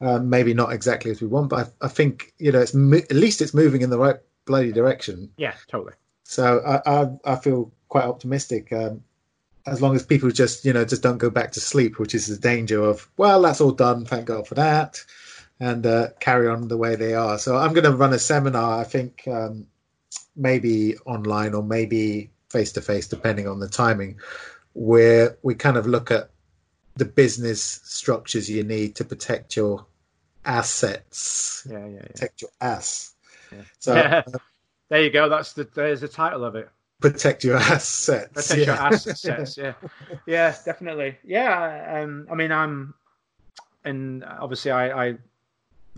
[0.00, 2.98] Um, maybe not exactly as we want, but I, I think you know it's mo-
[2.98, 5.30] at least it's moving in the right bloody direction.
[5.36, 5.94] yeah, totally.
[6.24, 8.72] So I I, I feel quite optimistic.
[8.72, 9.02] Um,
[9.66, 12.26] as long as people just you know just don't go back to sleep, which is
[12.26, 14.04] the danger of well that's all done.
[14.04, 15.04] Thank God for that,
[15.60, 17.38] and uh, carry on the way they are.
[17.38, 18.80] So I'm going to run a seminar.
[18.80, 19.66] I think um,
[20.36, 24.18] maybe online or maybe face to face, depending on the timing,
[24.74, 26.30] where we kind of look at
[26.96, 29.86] the business structures you need to protect your
[30.44, 32.02] assets, Yeah, yeah, yeah.
[32.02, 33.14] protect your ass.
[33.52, 33.62] Yeah.
[33.78, 34.22] So Yeah.
[34.34, 34.38] uh,
[34.88, 35.28] There you go.
[35.28, 36.68] That's the there's the title of it.
[37.00, 38.32] protect your assets.
[38.48, 39.56] Protect your assets.
[39.58, 39.74] Yeah,
[40.26, 41.18] yeah, definitely.
[41.24, 42.00] Yeah.
[42.02, 42.94] Um, I mean, I'm,
[43.84, 45.18] and obviously, I, I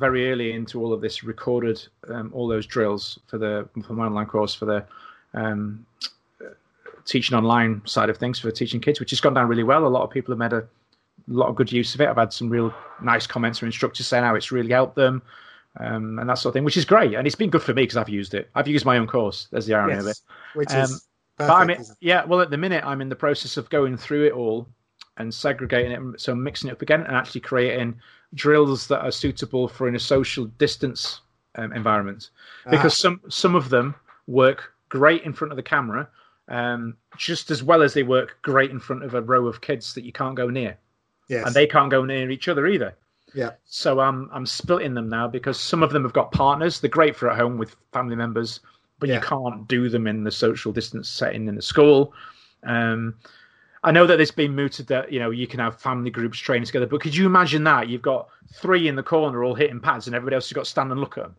[0.01, 4.07] very early into all of this recorded um, all those drills for the for my
[4.07, 4.85] online course for the
[5.35, 5.87] um,
[7.05, 9.87] teaching online side of things for teaching kids, which has gone down really well.
[9.87, 10.67] A lot of people have made a
[11.29, 12.09] lot of good use of it.
[12.09, 15.23] I've had some real nice comments from instructors saying how it's really helped them
[15.79, 17.15] um, and that sort of thing, which is great.
[17.15, 18.51] And it's been good for me because I've used it.
[18.55, 19.47] I've used my own course.
[19.51, 20.21] There's the irony of it.
[20.55, 21.91] Which Um, is But perfect.
[22.01, 24.67] Yeah, well, at the minute, I'm in the process of going through it all
[25.17, 28.01] and segregating it, so mixing it up again and actually creating
[28.35, 31.21] drills that are suitable for in a social distance
[31.57, 32.31] um, environment.
[32.71, 33.95] Because some some of them
[34.27, 36.09] work great in front of the camera,
[36.49, 39.95] um, just as well as they work great in front of a row of kids
[39.95, 40.77] that you can't go near,
[41.29, 41.47] yes.
[41.47, 42.95] and they can't go near each other either.
[43.35, 43.51] yeah.
[43.67, 46.81] So I'm I'm splitting them now because some of them have got partners.
[46.81, 48.61] They're great for at home with family members,
[48.99, 49.17] but Yeah.
[49.17, 52.13] you can't do them in the social distance setting in the school.
[52.65, 53.15] Um,
[53.83, 56.67] I know that it's been mooted that you know you can have family groups training
[56.67, 60.07] together, but could you imagine that you've got three in the corner all hitting pads,
[60.07, 61.37] and everybody else has got to stand and look at them?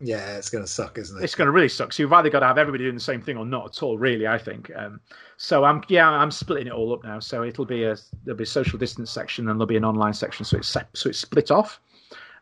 [0.00, 1.22] Yeah, it's going to suck, isn't it?
[1.22, 1.92] It's going to really suck.
[1.92, 3.96] So you've either got to have everybody doing the same thing or not at all.
[3.96, 4.70] Really, I think.
[4.74, 5.00] Um,
[5.36, 7.20] so I'm yeah I'm splitting it all up now.
[7.20, 10.14] So it'll be a there'll be a social distance section and there'll be an online
[10.14, 10.44] section.
[10.44, 11.80] So it's so it's split off.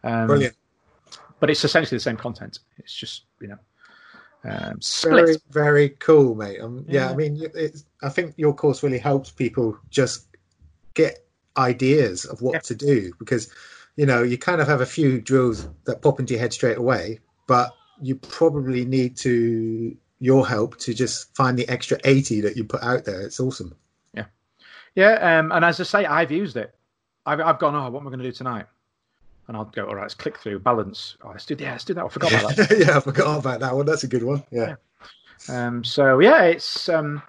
[0.03, 0.57] Um, Brilliant.
[1.41, 2.61] but it's essentially the same content.
[2.79, 3.59] It's just you know
[4.45, 4.81] um.
[5.03, 6.61] Very, very cool, mate.
[6.61, 7.07] Um, yeah.
[7.07, 7.11] Yeah.
[7.11, 10.27] I mean, it's, I think your course really helps people just
[10.95, 11.25] get
[11.57, 12.61] ideas of what Yeah.
[12.61, 13.53] to do because,
[13.97, 16.79] you know, you kind of have a few drills that pop into your head straight
[16.79, 22.57] away, but you probably need to your help to just find the extra 80 that
[22.57, 23.21] you put out there.
[23.23, 23.75] It's awesome.
[24.15, 24.27] Yeah.
[24.95, 26.75] Yeah, um, and as I say, I've used it.
[27.27, 27.75] I've, I've gone.
[27.75, 28.67] Oh, what am I going to do tonight?
[29.49, 29.87] And I'll go.
[29.87, 31.17] All right, let's click through balance.
[31.25, 31.57] Oh, let's do.
[31.59, 32.05] Yeah, let's do that.
[32.05, 32.79] I forgot about that.
[32.87, 33.87] yeah, I forgot about that one.
[33.87, 34.45] That's a good one.
[34.51, 34.77] Yeah.
[35.49, 37.23] Um, so yeah, it's um,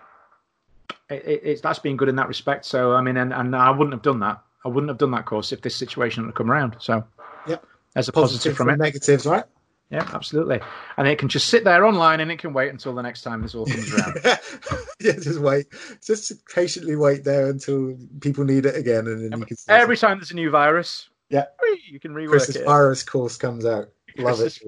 [1.09, 2.65] it, it, it's that's been good in that respect.
[2.65, 4.39] So I mean, and, and I wouldn't have done that.
[4.63, 6.77] I wouldn't have done that course if this situation hadn't come around.
[6.79, 7.03] So
[7.47, 7.65] Yep.
[7.93, 8.77] there's a Positive positive from it.
[8.77, 9.43] negatives, right?
[9.89, 10.59] Yeah, absolutely.
[10.97, 13.41] And it can just sit there online, and it can wait until the next time
[13.41, 14.17] this all comes around.
[14.99, 15.65] yeah, just wait.
[16.03, 19.97] Just patiently wait there until people need it again, and then you can see Every
[19.97, 21.45] time there's a new virus, Yeah.
[21.89, 22.65] you can rework Chris's it.
[22.65, 23.89] virus course comes out.
[24.17, 24.59] Love it.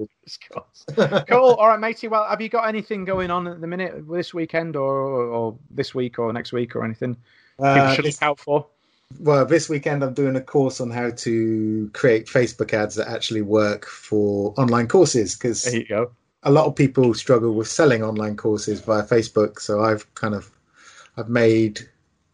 [0.50, 0.84] Course.
[1.28, 1.54] cool.
[1.54, 2.08] All right, matey.
[2.08, 5.94] Well, have you got anything going on at the minute this weekend, or or this
[5.94, 7.14] week, or next week, or anything
[7.56, 8.66] people Uh, should look out for?
[9.20, 13.42] well, this weekend I'm doing a course on how to create Facebook ads that actually
[13.42, 16.10] work for online courses because There you go.
[16.42, 19.60] a lot of people struggle with selling online courses via Facebook.
[19.60, 20.50] So I've kind of
[21.16, 21.88] I've made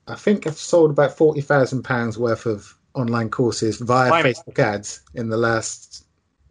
[0.08, 4.10] I think I've sold about forty thousand pounds worth of online courses via.
[4.10, 6.04] Facebook ads in the last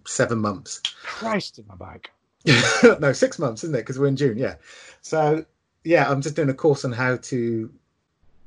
[0.06, 0.82] seven months.
[1.04, 2.10] Christ in my bag.
[3.00, 3.80] no, six months, isn't it?
[3.80, 4.56] Because we're in June, yeah.
[5.02, 5.46] So
[5.84, 7.72] yeah, I'm just doing a course on how to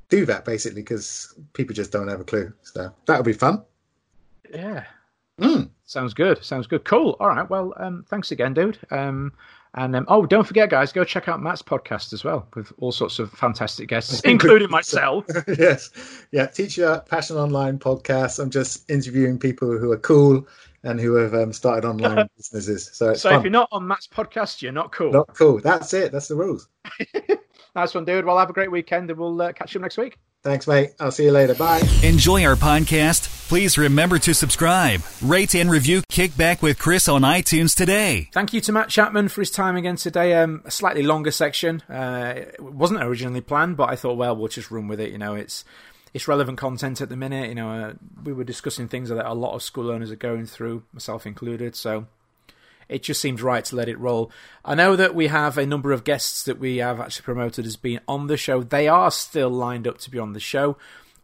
[0.09, 2.53] do that basically because people just don't have a clue.
[2.63, 3.63] So that'll be fun.
[4.53, 4.85] Yeah.
[5.41, 5.71] Mm.
[5.85, 6.43] Sounds good.
[6.45, 6.85] Sounds good.
[6.85, 7.17] Cool.
[7.21, 7.49] All right.
[7.49, 8.79] Well, um, thanks again, dude.
[8.91, 9.33] Um,
[9.75, 12.93] and um, oh, don't forget, guys, go check out Matt's podcast as well with all
[12.93, 15.25] sorts of fantastic guests, including myself.
[15.59, 15.91] yes,
[16.33, 16.47] yeah.
[16.47, 18.39] Teacher Passion Online podcast.
[18.39, 20.47] I'm just interviewing people who are cool
[20.85, 22.91] and who have um, started online businesses.
[22.93, 23.39] So it's So fun.
[23.39, 25.13] if you're not on Matt's podcast, you're not cool.
[25.13, 26.13] not cool, that's it.
[26.13, 26.69] That's the rules.
[27.75, 28.25] Nice one, dude.
[28.25, 30.17] Well, have a great weekend, and we'll uh, catch you next week.
[30.45, 30.91] Thanks, mate.
[31.01, 31.55] I'll see you later.
[31.55, 31.83] Bye.
[32.03, 33.49] Enjoy our podcast?
[33.49, 38.29] Please remember to subscribe, rate, and review Kickback with Chris on iTunes today.
[38.33, 40.35] Thank you to Matt Chapman for his time again today.
[40.35, 41.81] Um, a slightly longer section.
[41.89, 45.11] Uh, it wasn't originally planned, but I thought, well, we'll just run with it.
[45.11, 45.65] You know, it's
[46.13, 47.49] it's relevant content at the minute.
[47.49, 50.47] You know, uh, we were discussing things that a lot of school owners are going
[50.47, 51.75] through, myself included.
[51.75, 52.07] So
[52.89, 54.31] it just seemed right to let it roll.
[54.65, 57.77] I know that we have a number of guests that we have actually promoted as
[57.77, 58.63] being on the show.
[58.63, 60.77] They are still lined up to be on the show.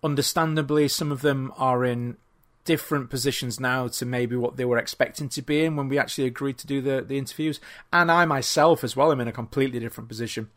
[0.03, 2.17] Understandably, some of them are in
[2.65, 6.27] different positions now to maybe what they were expecting to be in when we actually
[6.27, 7.61] agreed to do the, the interviews.
[7.93, 10.51] And I myself as well am in a completely different position.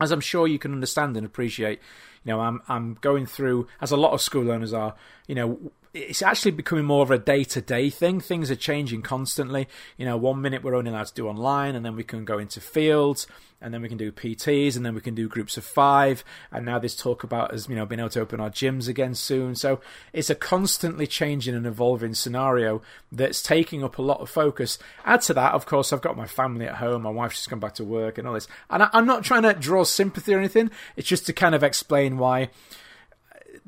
[0.00, 1.80] As I'm sure you can understand and appreciate,
[2.24, 4.94] you know, I'm I'm going through as a lot of school owners are,
[5.26, 5.58] you know,
[5.94, 8.20] it's actually becoming more of a day to day thing.
[8.20, 9.68] Things are changing constantly.
[9.96, 12.38] You know, one minute we're only allowed to do online, and then we can go
[12.38, 13.26] into fields,
[13.60, 16.24] and then we can do PTs, and then we can do groups of five.
[16.52, 19.14] And now there's talk about us, you know, being able to open our gyms again
[19.14, 19.54] soon.
[19.54, 19.80] So
[20.12, 24.78] it's a constantly changing and evolving scenario that's taking up a lot of focus.
[25.04, 27.02] Add to that, of course, I've got my family at home.
[27.02, 28.48] My wife's just come back to work and all this.
[28.70, 30.70] And I, I'm not trying to draw sympathy or anything.
[30.96, 32.50] It's just to kind of explain why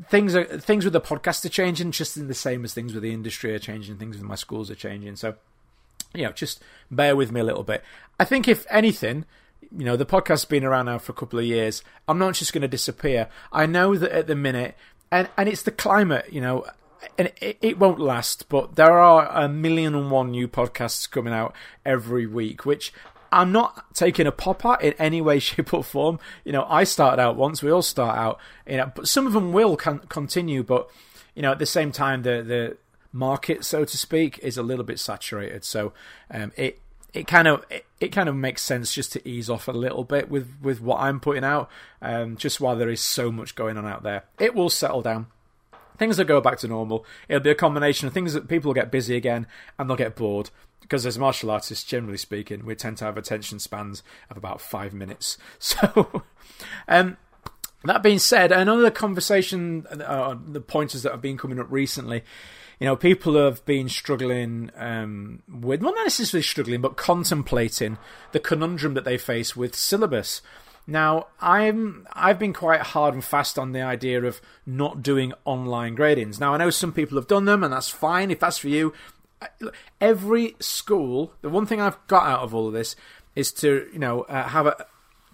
[0.08, 3.02] things are things with the podcast are changing just in the same as things with
[3.02, 5.16] the industry are changing things with my schools are changing.
[5.16, 5.34] So
[6.14, 7.82] you know just bear with me a little bit.
[8.18, 9.24] I think if anything
[9.76, 11.82] you know the podcast's been around now for a couple of years.
[12.08, 13.28] I'm not just going to disappear.
[13.52, 14.76] I know that at the minute
[15.10, 16.64] and and it's the climate you know
[17.18, 21.32] and it, it won't last, but there are a million and one new podcasts coming
[21.32, 22.92] out every week, which
[23.32, 26.18] I'm not taking a pop at in any way, shape, or form.
[26.44, 29.32] You know, I started out once, we all start out, you know, but some of
[29.32, 30.90] them will con- continue, but
[31.34, 32.76] you know, at the same time, the the
[33.12, 35.64] market, so to speak, is a little bit saturated.
[35.64, 35.92] So
[36.30, 36.80] um, it
[37.12, 40.04] it kind of it, it, kind of makes sense just to ease off a little
[40.04, 41.70] bit with with what I'm putting out,
[42.02, 44.24] um, just while there is so much going on out there.
[44.38, 45.26] It will settle down.
[45.98, 47.04] Things will go back to normal.
[47.28, 49.46] It'll be a combination of things that people will get busy again
[49.78, 50.50] and they'll get bored
[50.90, 54.92] because as martial artists, generally speaking, we tend to have attention spans of about five
[54.92, 55.38] minutes.
[55.60, 56.22] So,
[56.88, 57.16] um,
[57.84, 62.24] that being said, another conversation, uh, the pointers that have been coming up recently,
[62.80, 67.96] you know, people have been struggling um, with, well, not necessarily struggling, but contemplating
[68.32, 70.42] the conundrum that they face with syllabus.
[70.88, 75.96] Now, I'm I've been quite hard and fast on the idea of not doing online
[75.96, 76.40] gradings.
[76.40, 78.92] Now, I know some people have done them, and that's fine if that's for you.
[80.00, 82.96] Every school, the one thing I've got out of all of this
[83.34, 84.86] is to you know uh, have a,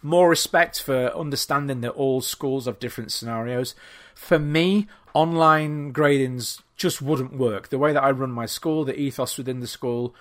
[0.03, 3.75] more respect for understanding that all schools have different scenarios.
[4.15, 7.69] For me, online gradings just wouldn't work.
[7.69, 10.15] The way that I run my school, the ethos within the school,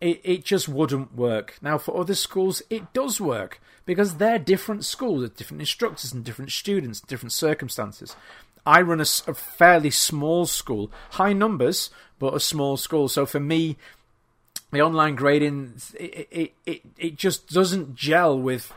[0.00, 1.58] it, it just wouldn't work.
[1.62, 6.24] Now, for other schools, it does work because they're different schools with different instructors and
[6.24, 8.14] different students, different circumstances.
[8.64, 11.90] I run a, a fairly small school, high numbers,
[12.22, 13.08] but a small school.
[13.08, 13.76] So for me,
[14.70, 18.72] the online grading, it, it, it, it just doesn't gel with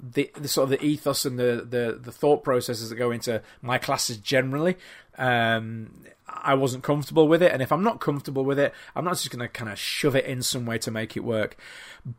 [0.00, 3.42] the, the sort of the ethos and the, the, the thought processes that go into
[3.62, 4.76] my classes generally.
[5.18, 9.14] Um, I wasn't comfortable with it, and if I'm not comfortable with it, I'm not
[9.14, 11.56] just going to kind of shove it in some way to make it work.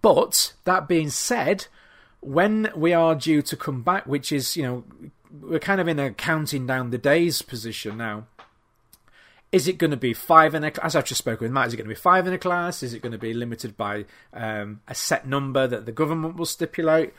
[0.01, 1.67] But that being said,
[2.19, 4.83] when we are due to come back, which is you know
[5.41, 8.25] we're kind of in a counting down the days position now.
[9.55, 10.87] Is it going to be five in a class?
[10.87, 11.67] as I've just spoken with Matt?
[11.67, 12.83] Is it going to be five in a class?
[12.83, 14.03] Is it going to be limited by
[14.33, 17.13] um, a set number that the government will stipulate?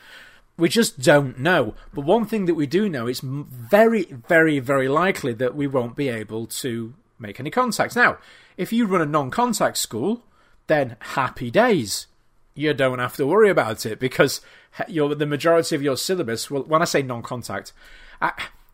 [0.55, 1.73] We just don't know.
[1.95, 5.95] But one thing that we do know is very, very, very likely that we won't
[5.95, 7.95] be able to make any contacts.
[7.95, 8.19] Now,
[8.55, 10.23] if you run a non contact school,
[10.67, 12.05] then happy days.
[12.53, 14.41] You don't have to worry about it because
[14.87, 17.73] the majority of your syllabus, well, when I say non contact,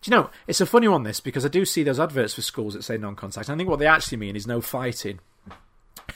[0.04, 2.42] do you know, it's a funny one this because I do see those adverts for
[2.42, 3.50] schools that say non contact.
[3.50, 5.20] I think what they actually mean is no fighting.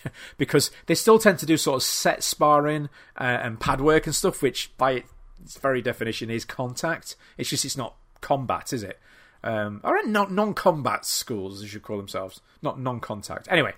[0.38, 4.14] because they still tend to do sort of set sparring uh, and pad work and
[4.14, 5.04] stuff, which by
[5.42, 7.16] its very definition is contact.
[7.38, 9.00] It's just it's not combat, is it?
[9.42, 13.48] Um, or not non-combat schools, as you call themselves, not non-contact.
[13.50, 13.74] Anyway,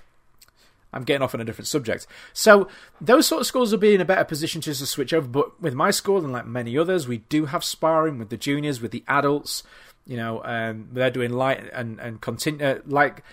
[0.92, 2.08] I'm getting off on a different subject.
[2.34, 2.68] So
[3.00, 5.28] those sort of schools will be in a better position to switch over.
[5.28, 8.82] But with my school and like many others, we do have sparring with the juniors,
[8.82, 9.64] with the adults.
[10.06, 13.24] You know, um, they're doing light and and continue uh, like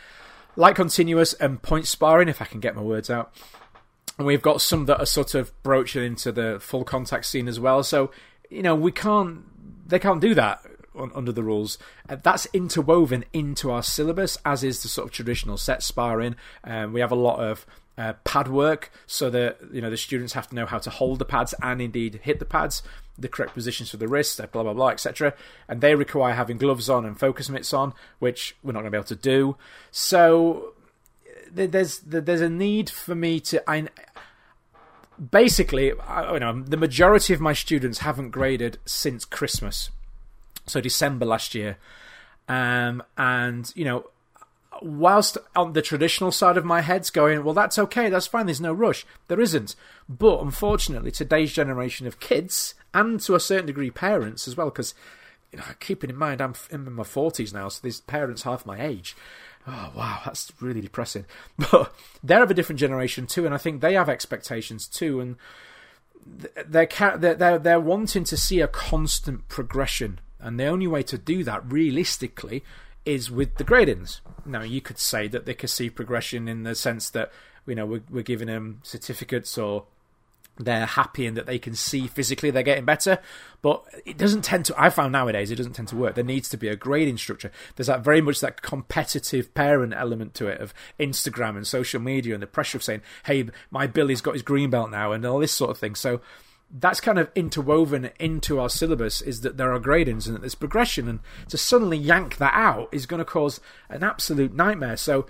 [0.57, 2.29] light continuous and point sparring.
[2.29, 3.33] If I can get my words out
[4.19, 7.61] and we've got some that are sort of broaching into the full contact scene as
[7.61, 7.83] well.
[7.83, 8.11] So
[8.51, 9.45] you know we can't
[9.89, 10.61] they can't do that
[11.15, 11.79] under the rules.
[12.09, 16.37] Uh, that's interwoven into our syllabus, as is the sort of traditional set sparring.
[16.65, 17.67] Um, we have a lot of
[17.99, 21.19] uh, pad work, so that you know the students have to know how to hold
[21.19, 22.83] the pads and indeed hit the pads,
[23.19, 25.35] the correct positions for the wrist, blah blah blah, etc.
[25.69, 28.97] And they require having gloves on and focus mitts on, which we're not going to
[28.97, 29.57] be able to do.
[29.91, 30.75] So
[31.53, 33.89] there's there's a need for me to I
[35.31, 39.91] basically I, you know the majority of my students haven't graded since Christmas,
[40.67, 41.79] so December last year,
[42.49, 44.11] um, and you know
[44.83, 48.61] whilst on the traditional side of my head's going, well, that's okay, that's fine, there's
[48.61, 49.07] no rush.
[49.29, 49.77] There isn't.
[50.09, 54.95] But unfortunately, today's generation of kids, and to a certain degree parents as well, because
[55.53, 58.81] you know, keeping in mind I'm in my 40s now, so these parents half my
[58.81, 59.17] age.
[59.67, 61.25] Oh wow, that's really depressing.
[61.71, 65.37] But they're of a different generation too, and I think they have expectations too, and
[66.67, 71.43] they're they're they're wanting to see a constant progression, and the only way to do
[71.45, 72.63] that realistically
[73.07, 74.21] is with the gradings.
[74.45, 77.33] Now you could say that they can see progression in the sense that
[77.67, 79.85] you know we're, we're giving them certificates or
[80.59, 83.19] they're happy and that they can see physically they're getting better.
[83.63, 84.81] But it doesn't tend to.
[84.81, 86.15] I found nowadays it doesn't tend to work.
[86.15, 87.51] There needs to be a grading structure.
[87.75, 92.35] There's that very much that competitive parent element to it of Instagram and social media
[92.35, 95.39] and the pressure of saying, "Hey, my Billy's got his green belt now," and all
[95.39, 95.95] this sort of thing.
[95.95, 96.21] So
[96.71, 100.55] that's kind of interwoven into our syllabus is that there are gradings and that there's
[100.55, 104.97] progression, and to suddenly yank that out is going to cause an absolute nightmare.
[104.97, 105.27] So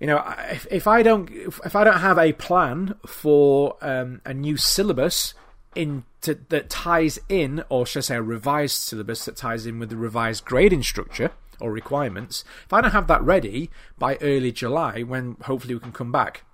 [0.00, 4.20] you know, if, if I don't if, if I don't have a plan for um,
[4.24, 5.34] a new syllabus
[5.74, 9.78] in to, that ties in, or should I say, a revised syllabus that ties in
[9.78, 14.52] with the revised grading structure or requirements, if I don't have that ready by early
[14.52, 16.44] July, when hopefully we can come back,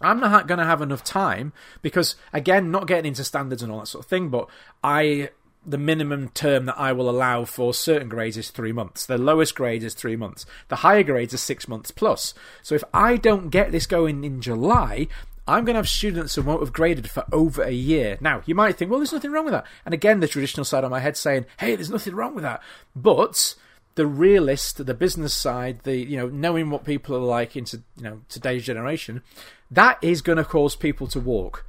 [0.00, 3.80] I'm not going to have enough time because, again, not getting into standards and all
[3.80, 4.48] that sort of thing, but
[4.82, 5.30] I
[5.64, 9.04] the minimum term that I will allow for certain grades is three months.
[9.04, 10.46] The lowest grade is three months.
[10.68, 12.32] The higher grades are six months plus.
[12.62, 15.06] So if I don't get this going in July,
[15.46, 18.16] I'm going to have students who won't have graded for over a year.
[18.20, 19.66] Now, you might think, well, there's nothing wrong with that.
[19.84, 22.62] And again, the traditional side of my head saying, hey, there's nothing wrong with that.
[22.96, 23.54] But
[24.00, 28.04] the realist, the business side, the you know knowing what people are like into you
[28.04, 29.22] know today's generation,
[29.70, 31.66] that is going to cause people to walk.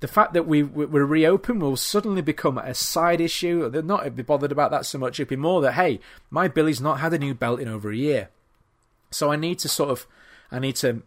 [0.00, 3.68] The fact that we we're reopen will suddenly become a side issue.
[3.68, 5.20] They're not be bothered about that so much.
[5.20, 7.96] It'd be more that hey, my Billy's not had a new belt in over a
[7.96, 8.30] year,
[9.10, 10.06] so I need to sort of
[10.50, 11.02] I need to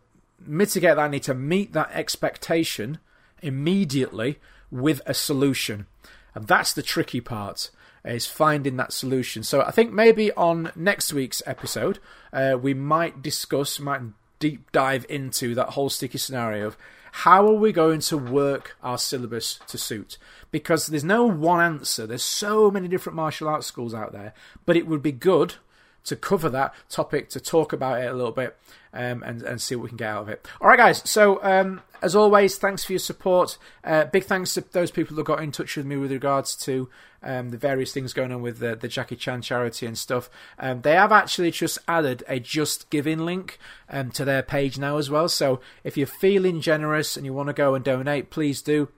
[0.46, 1.00] mitigate that.
[1.00, 3.00] I need to meet that expectation
[3.42, 4.38] immediately
[4.70, 5.88] with a solution,
[6.36, 7.72] and that's the tricky part
[8.06, 9.44] is finding that solution.
[9.44, 12.00] So I think maybe on next week's episode,
[12.32, 14.02] uh, we might discuss, might
[14.40, 16.78] deep dive into that whole sticky scenario of
[17.12, 20.18] how are we going to work our syllabus to suit?
[20.52, 22.06] Because there's no one answer.
[22.06, 24.34] There's so many different martial arts schools out there,
[24.66, 25.56] but it would be good
[26.04, 28.58] to cover that topic, to talk about it a little bit,
[28.94, 30.48] um, and and see what we can get out of it.
[30.62, 31.02] All right, guys.
[31.10, 33.58] So um, as always, thanks for your support.
[33.84, 36.90] Uh, big thanks to those people that got in touch with me with regards to
[37.24, 40.30] um, the various things going on with the, the Jackie Chan charity and stuff.
[40.60, 43.58] Um, they have actually just added a Just Giving link
[43.90, 45.28] um, to their page now as well.
[45.28, 48.90] So if you're feeling generous and you want to go and donate, please do.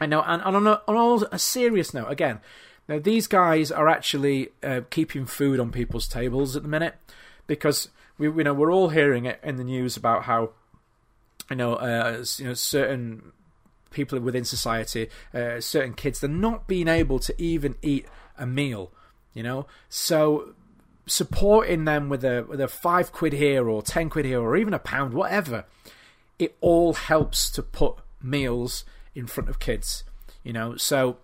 [0.00, 2.40] I know, and, and on, a, on all a serious note, again,
[2.88, 6.96] now these guys are actually uh, keeping food on people's tables at the minute
[7.46, 10.50] because we, you know, we're all hearing it in the news about how
[11.50, 13.32] you know, uh, you know, certain
[13.90, 18.06] people within society, uh, certain kids, they're not being able to even eat
[18.38, 18.90] a meal.
[19.32, 20.54] You know, so
[21.06, 24.74] supporting them with a with a five quid here or ten quid here or even
[24.74, 25.64] a pound, whatever,
[26.38, 30.04] it all helps to put meals in front of kids.
[30.42, 31.18] You know, so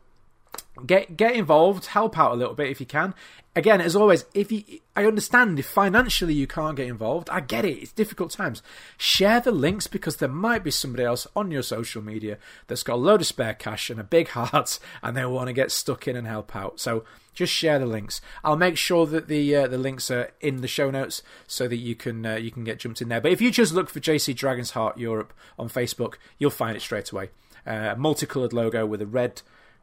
[0.86, 3.14] get get involved, help out a little bit if you can.
[3.54, 4.62] Again, as always, if you,
[4.96, 7.82] I understand if financially you can't get involved, I get it.
[7.82, 8.62] It's difficult times.
[8.96, 12.94] Share the links because there might be somebody else on your social media that's got
[12.94, 16.08] a load of spare cash and a big heart, and they want to get stuck
[16.08, 16.80] in and help out.
[16.80, 17.04] So
[17.34, 18.20] just share the links.
[18.42, 21.76] I'll make sure that the uh, the links are in the show notes so that
[21.76, 23.20] you can uh, you can get jumped in there.
[23.20, 26.80] But if you just look for JC Dragon's Heart Europe on Facebook, you'll find it
[26.80, 27.30] straight away.
[27.66, 29.42] Uh, multicolored logo with a red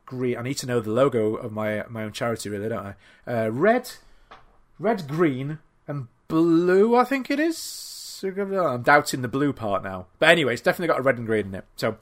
[0.10, 0.38] green.
[0.38, 2.95] I need to know the logo of my my own charity, really, don't
[3.28, 3.45] I?
[3.45, 3.91] Uh, red,
[4.78, 6.95] red, green, and blue.
[6.95, 8.24] I think it is.
[8.24, 11.47] I'm doubting the blue part now, but anyway, it's definitely got a red and green
[11.47, 11.66] in it.
[11.78, 11.97] So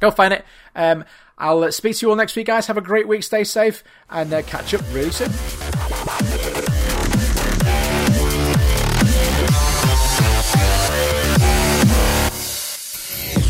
[0.00, 0.44] go find it.
[0.74, 1.04] Um,
[1.36, 2.68] I'll uh, speak to you all next week, guys.
[2.68, 3.24] Have a great week.
[3.24, 5.30] Stay safe, and uh, catch up really soon.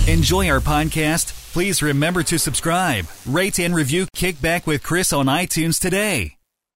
[0.08, 1.43] Enjoy our podcast?
[1.54, 6.34] Please remember to subscribe, rate, and review Kickback with Chris on iTunes today.